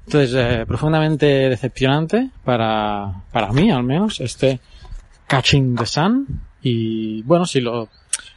[0.07, 4.59] Entonces, eh, profundamente decepcionante para, para mí, al menos, este
[5.27, 6.41] Catching the Sun.
[6.63, 7.91] Y bueno, si lo,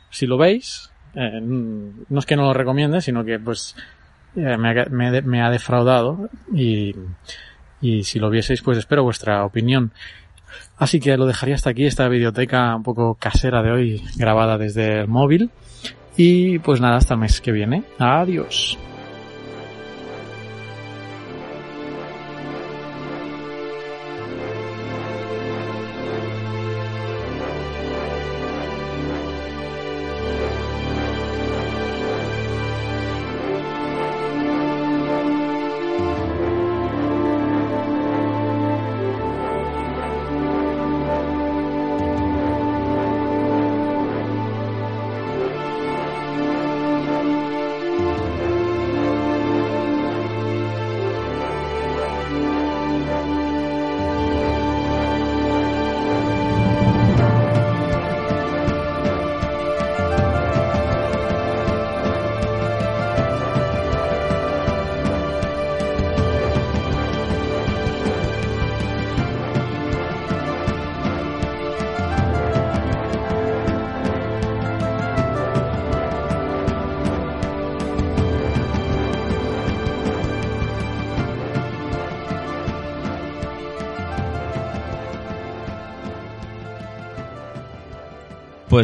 [0.09, 3.73] si lo veis, eh, no es que no lo recomiende, sino que pues
[4.35, 6.95] me, ha, me, me, ha defraudado y,
[7.81, 9.91] y si lo vieseis, pues espero vuestra opinión.
[10.77, 15.01] Así que lo dejaría hasta aquí, esta videoteca un poco casera de hoy, grabada desde
[15.01, 15.49] el móvil.
[16.17, 17.83] Y pues nada, hasta el mes que viene.
[17.99, 18.77] Adiós.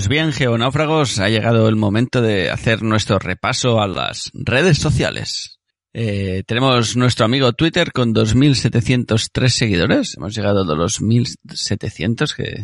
[0.01, 5.59] Pues bien, geonáufragos, ha llegado el momento de hacer nuestro repaso a las redes sociales.
[5.93, 10.15] Eh, tenemos nuestro amigo Twitter con 2.703 seguidores.
[10.17, 12.63] Hemos llegado a los 1.700, que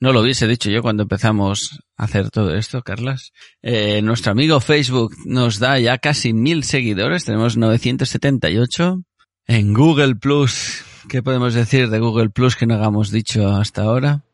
[0.00, 3.32] no lo hubiese dicho yo cuando empezamos a hacer todo esto, Carlas.
[3.60, 7.26] Eh, nuestro amigo Facebook nos da ya casi 1.000 seguidores.
[7.26, 9.02] Tenemos 978.
[9.46, 14.24] En Google Plus, ¿qué podemos decir de Google Plus que no hagamos dicho hasta ahora?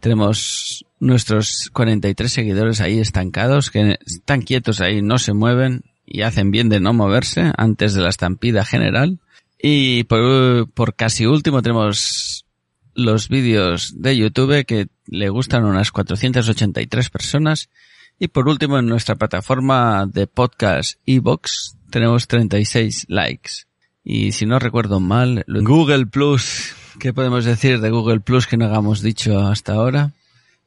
[0.00, 6.50] Tenemos nuestros 43 seguidores ahí estancados, que están quietos ahí, no se mueven y hacen
[6.50, 9.18] bien de no moverse antes de la estampida general.
[9.60, 12.46] Y por, por casi último tenemos
[12.94, 17.68] los vídeos de YouTube que le gustan unas 483 personas.
[18.18, 23.50] Y por último en nuestra plataforma de podcast Evox tenemos 36 likes.
[24.02, 28.64] Y si no recuerdo mal, Google Plus ¿Qué podemos decir de Google Plus que no
[28.64, 30.10] hagamos dicho hasta ahora?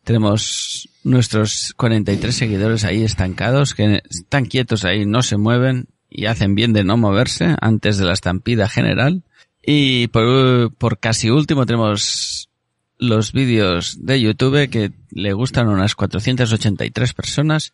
[0.05, 6.55] Tenemos nuestros 43 seguidores ahí estancados, que están quietos ahí, no se mueven y hacen
[6.55, 9.23] bien de no moverse antes de la estampida general.
[9.61, 12.49] Y por, por casi último tenemos
[12.97, 17.73] los vídeos de YouTube que le gustan unas 483 personas.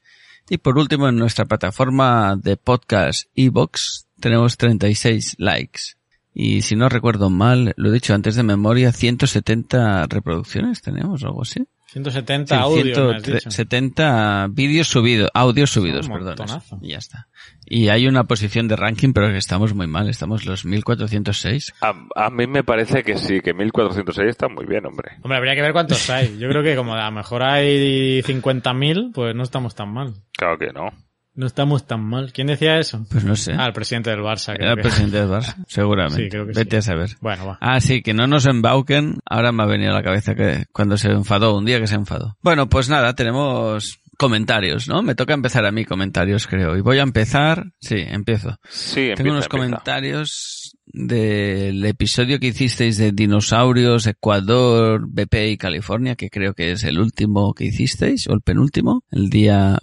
[0.50, 5.97] Y por último en nuestra plataforma de podcast Evox tenemos 36 likes.
[6.40, 11.28] Y si no recuerdo mal, lo he dicho antes de memoria, 170 reproducciones tenemos o
[11.30, 11.68] algo así.
[11.88, 13.24] 170 sí, audios.
[13.24, 16.36] 170 vídeos subidos, audios subidos, perdón.
[16.80, 17.28] Y ya está.
[17.66, 21.74] Y hay una posición de ranking, pero que estamos muy mal, estamos los 1406.
[21.82, 25.14] A, a mí me parece que sí, que 1406 está muy bien, hombre.
[25.24, 26.38] Hombre, habría que ver cuántos hay.
[26.38, 30.14] Yo creo que como a lo mejor hay 50.000, pues no estamos tan mal.
[30.38, 30.92] Claro que no.
[31.38, 32.34] No estamos tan mal.
[32.34, 33.06] ¿Quién decía eso?
[33.12, 33.54] Pues no sé.
[33.56, 34.56] Ah, el presidente del Barça.
[34.60, 36.24] Era el presidente del Barça, seguramente.
[36.24, 36.78] Sí, creo que Vete sí.
[36.78, 37.12] a saber.
[37.22, 37.58] Bueno, va.
[37.62, 39.20] Ah, sí, que no nos embauquen.
[39.24, 41.94] Ahora me ha venido a la cabeza que cuando se enfadó, un día que se
[41.96, 42.36] enfadó.
[42.42, 45.04] Bueno, pues nada, tenemos comentarios, ¿no?
[45.04, 46.76] Me toca empezar a mí comentarios, creo.
[46.76, 47.68] Y voy a empezar.
[47.80, 48.58] Sí, empiezo.
[48.68, 49.50] Sí, empieza, Tengo unos empieza.
[49.66, 56.84] comentarios del episodio que hicisteis de dinosaurios, Ecuador, BP y California, que creo que es
[56.84, 59.78] el último que hicisteis, o el penúltimo, el día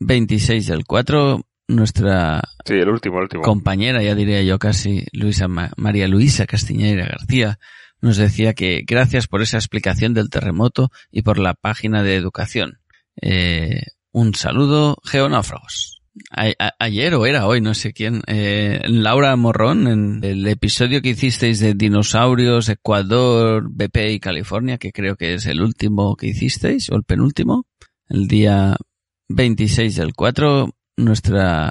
[0.00, 1.40] 26 del 4.
[1.68, 3.42] Nuestra Sí, el último, el último.
[3.42, 7.58] compañera, ya diría yo casi, Luisa Ma- María Luisa Castiñeira García,
[8.00, 12.78] nos decía que gracias por esa explicación del terremoto y por la página de educación.
[13.20, 13.80] Eh,
[14.12, 16.02] un saludo, geonáufragos.
[16.78, 21.58] Ayer o era hoy, no sé quién, eh, Laura Morrón, en el episodio que hicisteis
[21.58, 26.96] de dinosaurios, Ecuador, BP y California, que creo que es el último que hicisteis, o
[26.96, 27.66] el penúltimo,
[28.08, 28.76] el día
[29.28, 31.70] 26 del 4, nuestra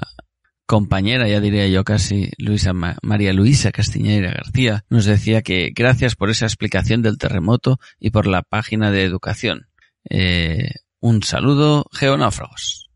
[0.66, 6.16] compañera, ya diría yo casi, Luisa Ma- María Luisa Castiñeira García, nos decía que gracias
[6.16, 9.68] por esa explicación del terremoto y por la página de educación.
[10.10, 12.88] Eh, un saludo, geonáufragos.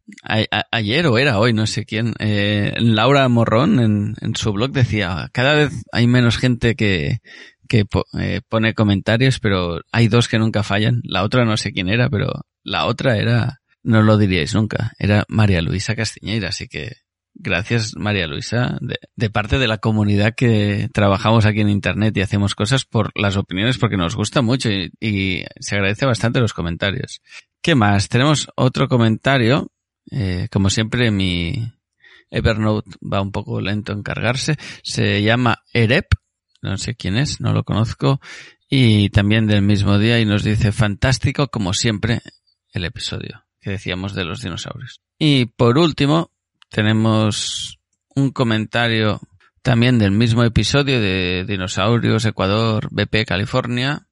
[0.72, 5.28] Ayer o era hoy, no sé quién, eh, Laura Morrón en, en su blog decía,
[5.32, 7.18] cada vez hay menos gente que,
[7.68, 11.00] que po- eh, pone comentarios, pero hay dos que nunca fallan.
[11.04, 12.32] La otra no sé quién era, pero
[12.64, 16.97] la otra era, no lo diríais nunca, era María Luisa Castiñeira, así que
[17.35, 22.20] gracias María Luisa, de, de, parte de la comunidad que trabajamos aquí en Internet y
[22.20, 27.20] hacemos cosas por las opiniones porque nos gusta mucho y, se agradece bastante los comentarios.
[27.62, 28.09] ¿Qué más?
[28.09, 29.70] Tenemos otro comentario.
[30.11, 31.72] Eh, como siempre, mi
[32.31, 34.57] Evernote va un poco lento en cargarse.
[34.83, 36.07] Se llama Erep.
[36.62, 38.20] No sé quién es, no lo conozco.
[38.68, 42.20] Y también del mismo día y nos dice fantástico como siempre
[42.72, 45.00] el episodio que decíamos de los dinosaurios.
[45.18, 46.30] Y por último,
[46.68, 47.78] tenemos
[48.14, 49.20] un comentario
[49.62, 54.06] también del mismo episodio de Dinosaurios, Ecuador, BP, California,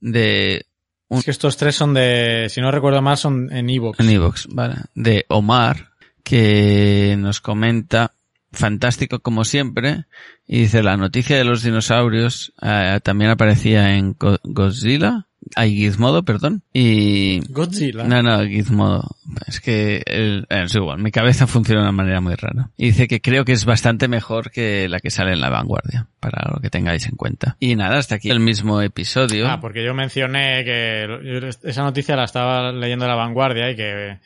[0.00, 0.66] de...
[1.08, 1.18] Un...
[1.18, 4.00] Es que estos tres son de, si no recuerdo mal, son en Evox.
[4.00, 4.76] En Evox, vale.
[4.94, 5.90] De Omar,
[6.24, 8.15] que nos comenta,
[8.56, 10.04] fantástico como siempre,
[10.46, 16.62] y dice, la noticia de los dinosaurios eh, también aparecía en Godzilla, hay Gizmodo, perdón.
[16.72, 17.40] Y...
[17.52, 18.04] Godzilla.
[18.04, 19.16] No, no, Gizmodo.
[19.46, 22.70] Es que el, es igual, mi cabeza funciona de una manera muy rara.
[22.76, 26.08] Y dice que creo que es bastante mejor que la que sale en la vanguardia,
[26.20, 27.56] para lo que tengáis en cuenta.
[27.60, 29.48] Y nada, hasta aquí el mismo episodio.
[29.48, 34.18] Ah, porque yo mencioné que esa noticia la estaba leyendo en la vanguardia y que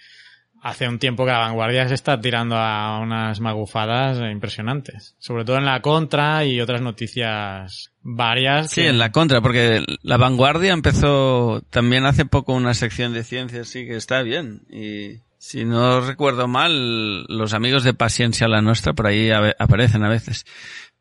[0.63, 5.15] hace un tiempo que la vanguardia se está tirando a unas magufadas impresionantes.
[5.19, 8.71] Sobre todo en la contra y otras noticias varias.
[8.71, 13.69] Sí, en la contra, porque la vanguardia empezó también hace poco una sección de ciencias,
[13.69, 14.63] sí que está bien.
[14.71, 20.11] Y si no recuerdo mal, los amigos de Paciencia la Nuestra por ahí aparecen a
[20.11, 20.45] veces.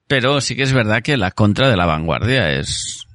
[0.08, 3.06] Pero sí que es verdad que la contra de la vanguardia es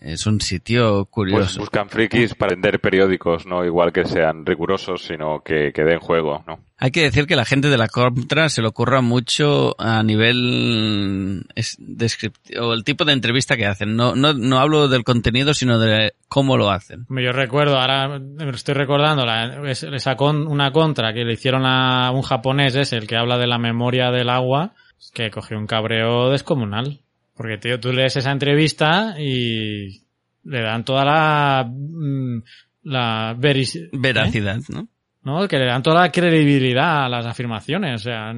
[0.00, 1.44] es un sitio curioso.
[1.44, 6.00] Pues buscan frikis para vender periódicos, no igual que sean rigurosos, sino que, que den
[6.00, 6.58] juego, ¿no?
[6.82, 11.44] Hay que decir que la gente de la contra se le ocurra mucho a nivel
[11.78, 13.96] descriptivo, el tipo de entrevista que hacen.
[13.96, 17.04] No, no, no hablo del contenido, sino de cómo lo hacen.
[17.10, 22.10] Yo recuerdo, ahora me estoy recordando, la, esa con, una contra que le hicieron a
[22.12, 24.72] un japonés, es el que habla de la memoria del agua,
[25.12, 27.00] que cogió un cabreo descomunal.
[27.40, 30.02] Porque, tío, tú lees esa entrevista y
[30.44, 32.42] le dan toda la, mm,
[32.82, 34.88] la veracidad, ¿no?
[35.22, 35.48] ¿no?
[35.48, 37.98] Que le dan toda la credibilidad a las afirmaciones.
[37.98, 38.34] O sea,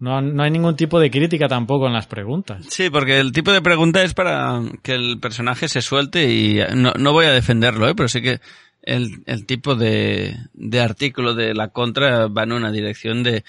[0.00, 2.66] no, no hay ningún tipo de crítica tampoco en las preguntas.
[2.68, 6.92] Sí, porque el tipo de pregunta es para que el personaje se suelte y no,
[6.98, 7.94] no voy a defenderlo, ¿eh?
[7.94, 8.40] pero sí que
[8.82, 13.44] el, el tipo de, de artículo de la contra va en una dirección de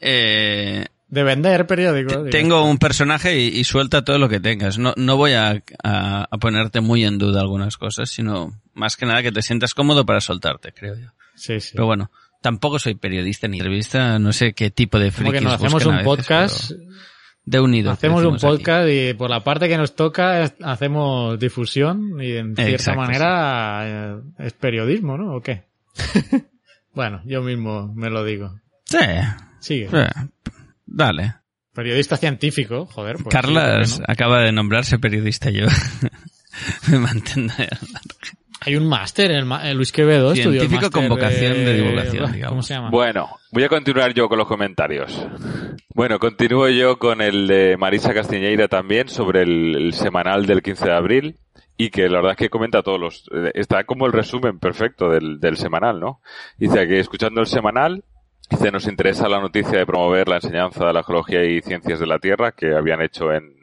[0.00, 2.30] eh, de vender periódicos.
[2.30, 4.78] Tengo un personaje y, suelta todo lo que tengas.
[4.78, 9.22] No, no voy a, a, ponerte muy en duda algunas cosas, sino más que nada
[9.22, 11.08] que te sientas cómodo para soltarte, creo yo.
[11.34, 11.70] Sí, sí.
[11.72, 15.44] Pero bueno, tampoco soy periodista ni revista, no sé qué tipo de frikis Como que
[15.44, 16.70] nos hacemos un podcast
[17.44, 17.90] de unido.
[17.90, 22.94] Hacemos un podcast y por la parte que nos toca hacemos difusión y en cierta
[22.94, 25.34] manera eh, es periodismo, ¿no?
[25.34, 25.64] ¿O qué?
[26.94, 28.60] bueno, yo mismo me lo digo.
[28.84, 28.98] Sí.
[29.58, 29.88] Sigue.
[30.90, 31.34] Dale.
[31.72, 33.16] Periodista científico, joder.
[33.22, 35.66] Pues Carlas acaba de nombrarse periodista yo.
[36.88, 37.54] Me mantengo.
[38.62, 42.50] Hay un máster, el, el, Luis Quevedo Científico con vocación de, de divulgación, digamos.
[42.50, 42.90] ¿Cómo se llama?
[42.90, 45.26] Bueno, voy a continuar yo con los comentarios.
[45.94, 50.84] Bueno, continúo yo con el de Marisa Castiñeira también sobre el, el semanal del 15
[50.84, 51.36] de abril
[51.78, 53.24] y que la verdad es que comenta todos los...
[53.54, 56.20] Está como el resumen perfecto del, del semanal, ¿no?
[56.58, 58.04] Dice que escuchando el semanal
[58.50, 62.06] Dice, nos interesa la noticia de promover la enseñanza de la geología y ciencias de
[62.06, 63.60] la Tierra que habían hecho en,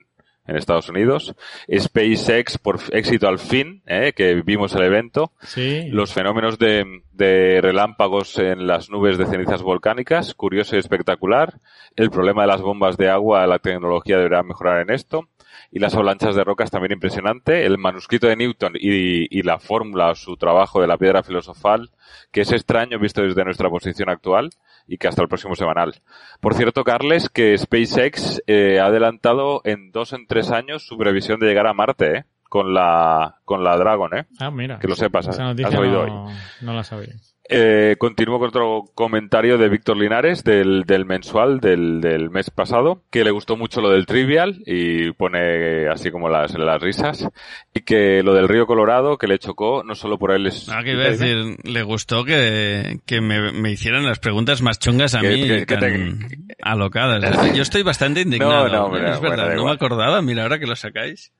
[0.47, 1.35] en Estados Unidos.
[1.69, 4.13] SpaceX por éxito al fin, ¿eh?
[4.15, 5.33] que vimos el evento.
[5.41, 5.89] Sí.
[5.89, 11.59] Los fenómenos de, de, relámpagos en las nubes de cenizas volcánicas, curioso y espectacular.
[11.97, 15.27] El problema de las bombas de agua, la tecnología deberá mejorar en esto.
[15.69, 17.65] Y las avalanchas de rocas también impresionante.
[17.65, 21.89] El manuscrito de Newton y, y la fórmula, su trabajo de la piedra filosofal,
[22.31, 24.49] que es extraño visto desde nuestra posición actual
[24.87, 26.01] y que hasta el próximo semanal.
[26.39, 31.39] Por cierto, Carles, que SpaceX eh, ha adelantado en dos en tres años su previsión
[31.39, 32.25] de llegar a Marte, ¿eh?
[32.49, 34.25] Con la, con la Dragon, ¿eh?
[34.39, 34.79] Ah, mira.
[34.79, 36.33] Que lo sepas, Esa has oído no, hoy.
[36.61, 37.15] No la sabía.
[37.49, 43.03] Eh, continúo con otro comentario de Víctor Linares del, del mensual del, del, mes pasado,
[43.09, 47.25] que le gustó mucho lo del trivial y pone así como las, las risas,
[47.73, 50.67] y que lo del río Colorado que le chocó, no solo por él es...
[50.67, 54.77] Ah, que iba a decir, le gustó que, que me, me, hicieran las preguntas más
[54.77, 56.17] chungas a que, mí, que, que te...
[56.61, 57.55] alocadas.
[57.55, 58.67] Yo estoy bastante indignado.
[58.67, 61.31] No, no, hombre, es verdad, bueno, no me acordaba, mira ahora que lo sacáis.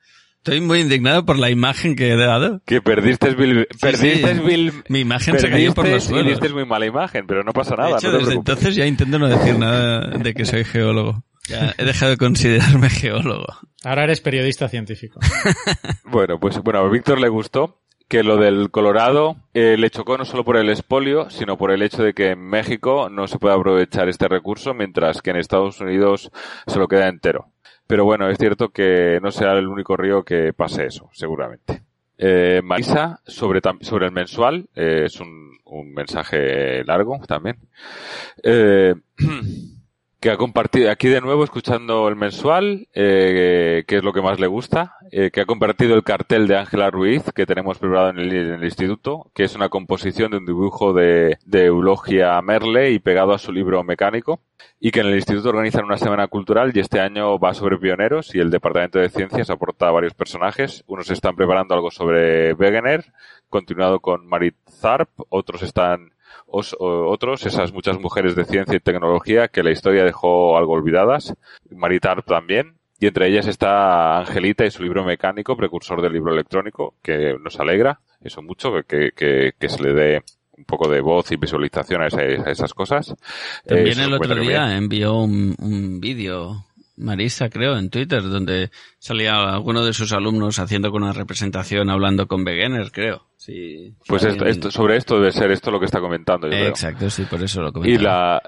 [0.48, 2.62] Estoy muy indignado por la imagen que he dado.
[2.66, 6.26] Que perdiste Bill, perdiste sí, Bill, Mi imagen se cayó por los suelos.
[6.26, 7.90] Y diste muy mala imagen, pero no pasa nada.
[7.90, 11.26] De hecho, no desde entonces ya intento no decir nada de que soy geólogo.
[11.50, 13.48] Ya he dejado de considerarme geólogo.
[13.84, 15.20] Ahora eres periodista científico.
[16.06, 20.24] bueno, pues bueno, a Víctor le gustó que lo del Colorado eh, le chocó no
[20.24, 23.56] solo por el espolio, sino por el hecho de que en México no se puede
[23.56, 26.32] aprovechar este recurso, mientras que en Estados Unidos
[26.68, 27.52] se lo queda entero.
[27.88, 31.84] Pero bueno, es cierto que no será el único río que pase eso, seguramente.
[32.18, 37.58] Eh, Marisa, sobre, sobre el mensual, eh, es un, un mensaje largo también.
[38.44, 38.94] Eh,
[40.20, 44.40] que ha compartido, aquí de nuevo escuchando el mensual, eh, que es lo que más
[44.40, 48.20] le gusta, eh, que ha compartido el cartel de Ángela Ruiz que tenemos preparado en
[48.20, 53.34] el, instituto, que es una composición de un dibujo de, de Eulogia Merle y pegado
[53.34, 54.42] a su libro mecánico,
[54.80, 58.34] y que en el instituto organizan una semana cultural y este año va sobre pioneros
[58.34, 60.84] y el departamento de ciencias aporta varios personajes.
[60.88, 63.06] Unos están preparando algo sobre Wegener,
[63.50, 66.12] continuado con Marit Zarp, otros están
[66.48, 71.34] os- otros, esas muchas mujeres de ciencia y tecnología que la historia dejó algo olvidadas,
[71.70, 76.34] Marit Zarp también, y entre ellas está Angelita y su libro mecánico, precursor del libro
[76.34, 80.24] electrónico, que nos alegra, eso mucho, que, que, que se le dé
[80.58, 83.14] un poco de voz y visualización a, esas cosas.
[83.66, 84.78] También Eh, el otro día bien.
[84.78, 90.90] envió un, un vídeo, Marisa creo, en Twitter, donde salía alguno de sus alumnos haciendo
[90.90, 93.28] con una representación, hablando con Wegener, creo.
[93.48, 96.68] Sí, Pues esto, esto- sobre esto debe ser esto lo que está comentando, yo creo.
[96.68, 98.42] Exacto, sí, por eso lo Y la,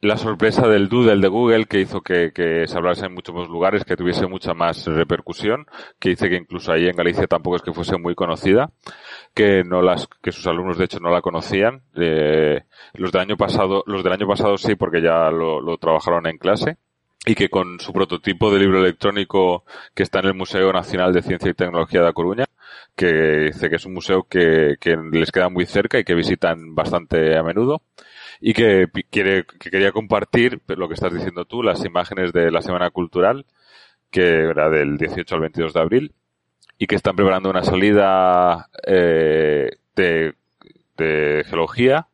[0.00, 3.48] la sorpresa del Doodle de Google que hizo que, que se hablase en muchos más
[3.48, 5.66] lugares, que tuviese mucha más repercusión,
[5.98, 8.70] que dice que incluso ahí en Galicia tampoco es que fuese muy conocida,
[9.34, 11.82] que no las, que sus alumnos de hecho no la conocían.
[11.94, 12.62] Eh,
[12.94, 16.38] los del año pasado, los del año pasado sí porque ya lo, lo trabajaron en
[16.38, 16.78] clase
[17.26, 21.20] y que con su prototipo de libro electrónico que está en el Museo Nacional de
[21.20, 22.46] Ciencia y Tecnología de A Coruña,
[22.96, 26.74] que dice que es un museo que, que les queda muy cerca y que visitan
[26.74, 27.82] bastante a menudo
[28.40, 32.62] y que quiere que quería compartir lo que estás diciendo tú, las imágenes de la
[32.62, 33.46] Semana Cultural,
[34.10, 36.14] que era del 18 al 22 de abril,
[36.78, 40.34] y que están preparando una salida eh, de,
[40.96, 42.08] de geología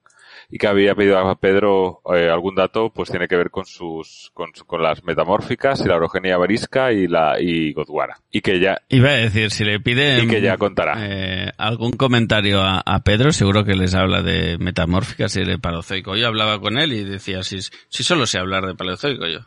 [0.55, 4.31] y que había pedido a Pedro eh, algún dato, pues tiene que ver con sus
[4.35, 8.83] con, con las metamórficas y la orogenia varisca y la y Gondwana y que ya
[8.91, 10.95] Iba a decir, si le pide y que ya contará.
[10.99, 16.17] eh, algún comentario a, a Pedro, seguro que les habla de metamórficas y de paleozoico.
[16.17, 19.41] Yo hablaba con él y decía, si, si solo sé hablar de paleozoico yo.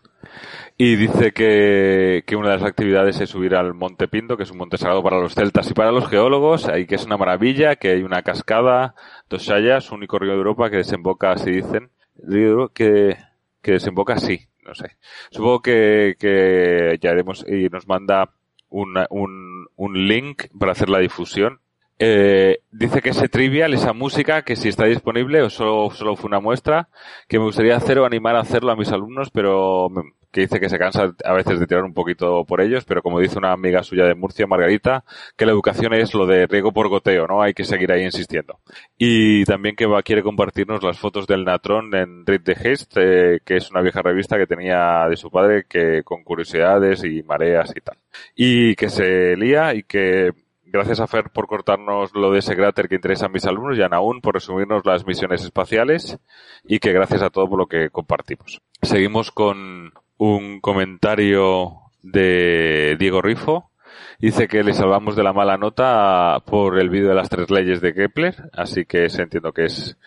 [0.78, 4.52] Y dice que, que una de las actividades es subir al Monte Pindo, que es
[4.52, 7.76] un monte sagrado para los celtas y para los geólogos, ahí que es una maravilla,
[7.78, 8.96] que hay una cascada,
[9.30, 13.18] dos sayas, único río de Europa que desemboca, así dicen, río que,
[13.62, 14.98] que desemboca así, no sé.
[15.32, 18.32] Supongo que, que ya haremos, y nos manda
[18.70, 21.60] una- un, un link para hacer la difusión.
[21.98, 26.28] Eh, dice que ese trivial, esa música, que si está disponible o solo, solo fue
[26.28, 26.90] una muestra,
[27.30, 29.88] que me gustaría hacer o animar a hacerlo a mis alumnos, pero
[30.36, 33.22] que dice que se cansa a veces de tirar un poquito por ellos, pero como
[33.22, 35.06] dice una amiga suya de Murcia, Margarita,
[35.38, 37.42] que la educación es lo de riego por goteo, ¿no?
[37.42, 38.60] Hay que seguir ahí insistiendo.
[38.98, 43.40] Y también que va, quiere compartirnos las fotos del Natron en Read the Haste, eh,
[43.46, 47.72] que es una vieja revista que tenía de su padre, que con curiosidades y mareas
[47.74, 47.98] y tal.
[48.36, 50.32] Y que se lía y que
[50.68, 53.82] Gracias a Fer por cortarnos lo de ese cráter que interesa a mis alumnos y
[53.82, 56.18] a Naún por resumirnos las misiones espaciales
[56.66, 58.62] y que gracias a todo por lo que compartimos.
[58.82, 63.72] Seguimos con un comentario de Diego Rifo.
[64.20, 67.82] Dice que le salvamos de la mala nota por el vídeo de las tres leyes
[67.82, 69.97] de Kepler, así que ese entiendo que es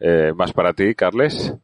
[0.00, 1.54] eh, más para ti, Carles.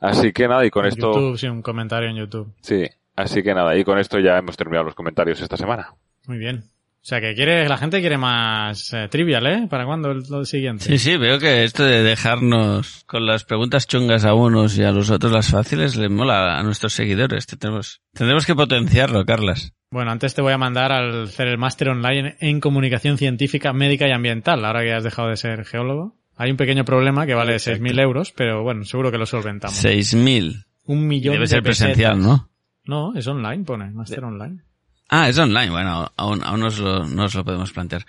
[0.00, 1.12] Así que nada, y con En esto...
[1.12, 2.52] YouTube, sí, un comentario en YouTube.
[2.60, 5.94] Sí, así que nada, y con esto ya hemos terminado los comentarios esta semana.
[6.26, 6.64] Muy bien.
[7.00, 9.66] O sea, que quiere, la gente quiere más eh, trivial, ¿eh?
[9.70, 10.84] ¿Para cuándo el- lo siguiente?
[10.84, 14.90] Sí, sí, veo que esto de dejarnos con las preguntas chungas a unos y a
[14.92, 17.46] los otros las fáciles le mola a nuestros seguidores.
[17.46, 19.72] Tendremos, tendremos que potenciarlo, Carlas.
[19.90, 24.06] Bueno, antes te voy a mandar al hacer el máster online en comunicación científica, médica
[24.06, 26.16] y ambiental, ahora que has dejado de ser geólogo.
[26.36, 29.82] Hay un pequeño problema que vale 6.000 euros, pero bueno, seguro que lo solventamos.
[29.82, 30.66] 6.000.
[30.84, 31.86] Un millón Debe de ser pesetas.
[31.94, 32.50] presencial, ¿no?
[32.84, 34.62] No, es online, pone, máster online.
[35.08, 35.70] Ah, es online.
[35.70, 38.04] Bueno, aún, aún nos, lo, nos lo podemos plantear.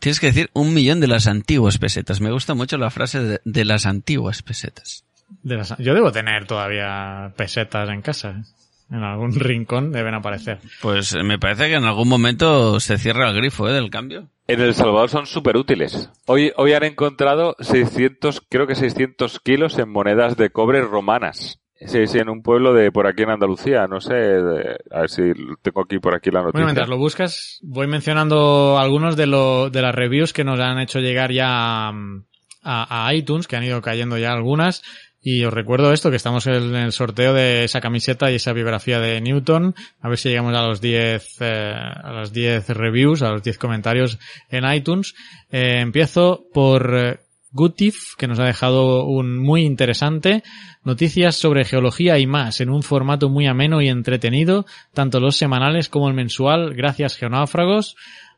[0.00, 2.20] Tienes que decir un millón de las antiguas pesetas.
[2.20, 5.04] Me gusta mucho la frase de, de las antiguas pesetas.
[5.42, 8.30] De las- yo debo tener todavía pesetas en casa.
[8.30, 8.42] ¿eh?
[8.90, 10.58] En algún rincón deben aparecer.
[10.82, 13.72] Pues eh, me parece que en algún momento se cierra el grifo ¿eh?
[13.72, 14.28] del cambio.
[14.48, 16.10] En El Salvador son súper útiles.
[16.26, 21.60] Hoy, hoy han encontrado 600, creo que 600 kilos en monedas de cobre romanas.
[21.86, 25.10] Sí, sí, en un pueblo de por aquí en Andalucía, no sé, de- a ver
[25.10, 25.22] si
[25.62, 26.52] tengo aquí por aquí la noticia.
[26.52, 30.78] Bueno, mientras lo buscas, voy mencionando algunos de, lo, de las reviews que nos han
[30.78, 32.24] hecho llegar ya mm,
[32.62, 34.82] a, a iTunes, que han ido cayendo ya algunas.
[35.24, 38.98] Y os recuerdo esto, que estamos en el sorteo de esa camiseta y esa biografía
[38.98, 39.72] de Newton.
[40.00, 43.56] A ver si llegamos a los 10, eh, a las 10 reviews, a los 10
[43.56, 44.18] comentarios
[44.50, 45.14] en iTunes.
[45.52, 47.18] Eh, empiezo por eh,
[47.52, 50.42] Gutif, que nos ha dejado un muy interesante.
[50.84, 55.88] Noticias sobre geología y más, en un formato muy ameno y entretenido, tanto los semanales
[55.88, 56.74] como el mensual.
[56.74, 57.96] Gracias, geonáufragos.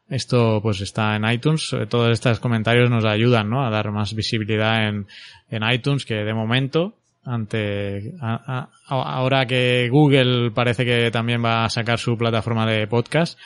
[0.09, 1.75] Esto pues está en iTunes.
[1.89, 3.65] Todos estos comentarios nos ayudan ¿no?
[3.65, 5.07] a dar más visibilidad en,
[5.51, 6.95] en iTunes que de momento
[7.25, 8.15] ante
[8.87, 13.39] ahora que Google parece que también va a sacar su plataforma de podcast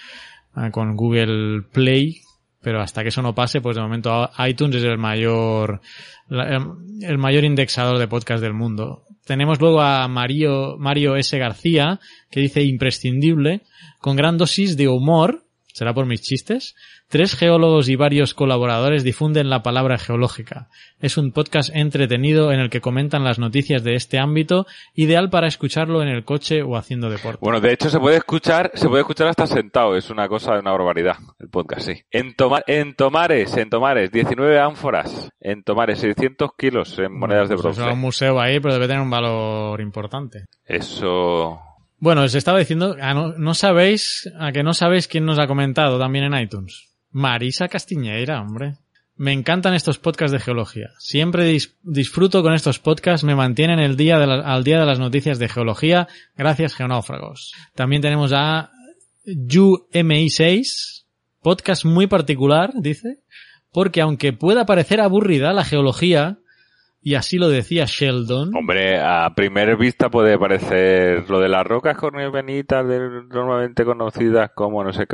[0.57, 2.21] eh, con Google Play
[2.69, 5.81] pero hasta que eso no pase pues de momento iTunes es el mayor
[6.29, 6.67] el,
[7.01, 9.05] el mayor indexador de podcast del mundo.
[9.25, 11.39] Tenemos luego a Mario Mario S.
[11.39, 11.99] García
[12.31, 13.63] que dice imprescindible
[14.01, 15.45] con gran dosis de humor
[15.79, 16.75] será por mis chistes
[17.11, 20.69] Tres geólogos y varios colaboradores difunden la palabra geológica.
[21.01, 25.47] Es un podcast entretenido en el que comentan las noticias de este ámbito, ideal para
[25.49, 27.39] escucharlo en el coche o haciendo deporte.
[27.41, 30.59] Bueno, de hecho se puede escuchar, se puede escuchar hasta sentado, es una cosa de
[30.61, 31.95] una barbaridad, el podcast, sí.
[32.11, 37.55] En, Toma- en Tomares, en Tomares, 19 ánforas, en Tomares, 600 kilos en monedas de
[37.55, 37.81] Pues bronce.
[37.81, 40.45] será un museo ahí, pero debe tener un valor importante.
[40.67, 41.59] Eso...
[41.99, 45.99] Bueno, os estaba diciendo, ah, no, sabéis, a que no sabéis quién nos ha comentado
[45.99, 46.89] también en iTunes.
[47.11, 48.75] Marisa Castiñeira, hombre.
[49.17, 50.91] Me encantan estos podcasts de geología.
[50.99, 56.07] Siempre dis- disfruto con estos podcasts, me mantienen al día de las noticias de geología.
[56.37, 57.53] Gracias, geonáufragos.
[57.75, 58.71] También tenemos a
[59.27, 61.05] UMI6,
[61.43, 63.19] podcast muy particular, dice,
[63.73, 66.39] porque aunque pueda parecer aburrida la geología,
[67.01, 71.97] y así lo decía Sheldon, Hombre, a primera vista puede parecer lo de las rocas
[71.97, 72.85] corneovenitas,
[73.31, 75.07] normalmente conocidas como no sé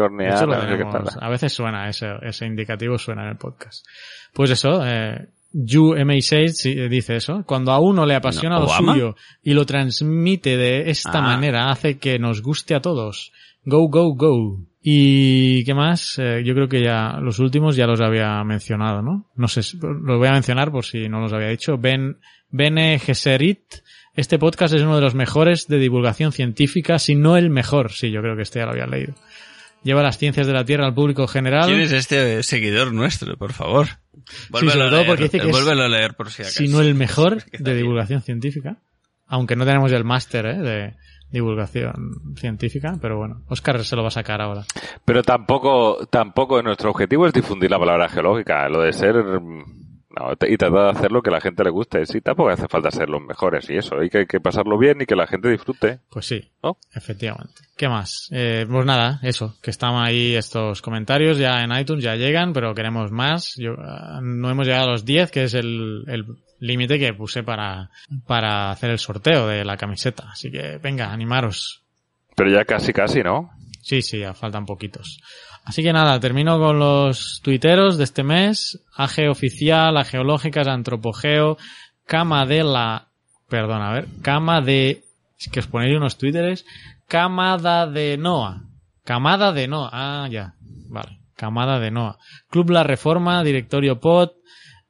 [0.70, 1.04] no qué tal.
[1.20, 3.86] a veces suena ese, ese indicativo, suena en el podcast.
[4.32, 7.44] Pues eso, eh, You MA6 sí, dice eso.
[7.46, 11.22] Cuando a uno le apasiona No, lo suyo y lo transmite de esta Ah.
[11.22, 13.30] manera, hace que nos guste a todos.
[13.64, 14.58] Go, go, go.
[14.86, 19.30] Y qué más, Eh, yo creo que ya los últimos ya los había mencionado, ¿no?
[19.34, 21.78] No sé, los voy a mencionar por si no los había dicho.
[21.78, 22.18] Ben,
[22.50, 23.62] Bene Gesserit,
[24.14, 27.92] este podcast es uno de los mejores de divulgación científica, si no el mejor.
[27.92, 29.14] Sí, yo creo que este ya lo había leído.
[29.82, 31.64] Lleva las ciencias de la Tierra al público general.
[31.66, 33.86] ¿Quién es este seguidor nuestro, por favor?
[34.26, 36.58] Sí, sobre todo porque dice que es- Vuélvelo a leer por si acaso.
[36.58, 38.76] si no el mejor de divulgación científica.
[39.26, 40.58] Aunque no tenemos el máster ¿eh?
[40.58, 40.94] de
[41.30, 44.64] divulgación científica, pero bueno, Oscar se lo va a sacar ahora.
[45.04, 50.56] Pero tampoco, tampoco nuestro objetivo es difundir la palabra geológica, lo de ser, no, y
[50.56, 52.06] tratar de hacer lo que la gente le guste.
[52.06, 55.00] Sí, tampoco hace falta ser los mejores y eso, hay que, hay que pasarlo bien
[55.00, 56.00] y que la gente disfrute.
[56.08, 56.78] Pues sí, ¿No?
[56.94, 57.62] efectivamente.
[57.76, 58.28] ¿Qué más?
[58.30, 62.74] Eh, pues nada, eso, que están ahí estos comentarios ya en iTunes, ya llegan, pero
[62.74, 63.54] queremos más.
[63.56, 66.26] Yo, ah, no hemos llegado a los 10, que es el, el
[66.64, 67.90] límite que puse para,
[68.26, 70.30] para hacer el sorteo de la camiseta.
[70.32, 71.82] Así que venga, animaros.
[72.34, 73.50] Pero ya casi, casi, ¿no?
[73.82, 75.20] Sí, sí, ya faltan poquitos.
[75.64, 78.80] Así que nada, termino con los tuiteros de este mes.
[78.96, 81.58] AG Oficial, Ageológicas, Antropogeo,
[82.06, 83.08] Cama de la...
[83.48, 84.06] Perdón, a ver.
[84.22, 85.04] Cama de...
[85.38, 86.64] Es que os ponéis unos twitteres.
[87.08, 88.62] Camada de Noa.
[89.04, 89.90] Camada de Noa.
[89.92, 90.54] Ah, ya.
[90.88, 91.20] Vale.
[91.36, 92.18] Camada de Noa.
[92.50, 94.30] Club La Reforma, Directorio Pod,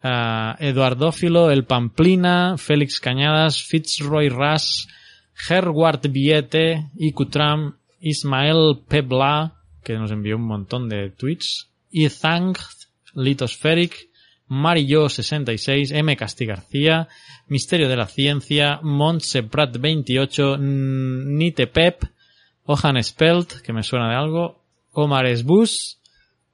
[0.05, 4.87] ah, Eduardófilo, El Pamplina, Félix Cañadas, Fitzroy Ras,
[5.49, 12.55] Herwart Viete, Icutram, Ismael Pebla, que nos envió un montón de tweets, Izang,
[13.15, 14.11] Litospheric,
[14.49, 16.17] Marillo66, M.
[16.17, 17.09] Casti García,
[17.49, 22.05] Misterio de la Ciencia, Montse Prat 28, mm, Nite Pep,
[22.65, 26.01] Ojan Spelt, que me suena de algo, Omar Esbus,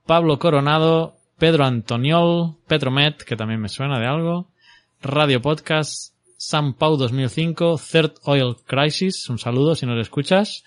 [0.06, 4.52] Pablo Coronado, Pedro Antoniol, Petromet, que también me suena de algo,
[5.00, 10.62] Radio Podcast, San Pau 2005, Third Oil Crisis, un saludo si nos escuchas,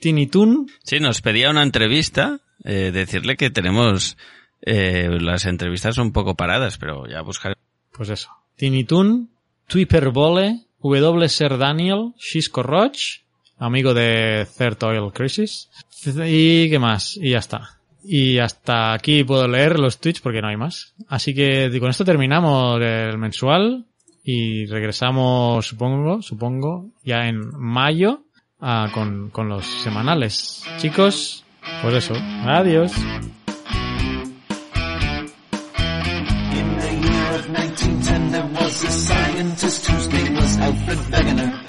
[0.00, 4.18] Tinitun, Sí, nos pedía una entrevista, eh, decirle que tenemos
[4.62, 7.54] eh, las entrevistas un poco paradas, pero ya buscaré.
[7.92, 9.30] pues eso, Tinitun,
[9.68, 11.28] Twiperbole, W.
[11.28, 13.22] Ser Daniel, Xisco Roch,
[13.56, 15.70] amigo de Third Oil Crisis,
[16.04, 17.77] y qué más, y ya está.
[18.10, 20.94] Y hasta aquí puedo leer los tweets porque no hay más.
[21.08, 23.84] Así que con esto terminamos el mensual
[24.24, 28.24] y regresamos, supongo, supongo, ya en mayo
[28.60, 30.64] ah, con, con los semanales.
[30.78, 31.44] Chicos,
[31.82, 32.14] pues eso,
[32.46, 32.96] adiós.
[36.56, 41.68] In the year of 1910, there was a scientist whose name was Alfred Wegener.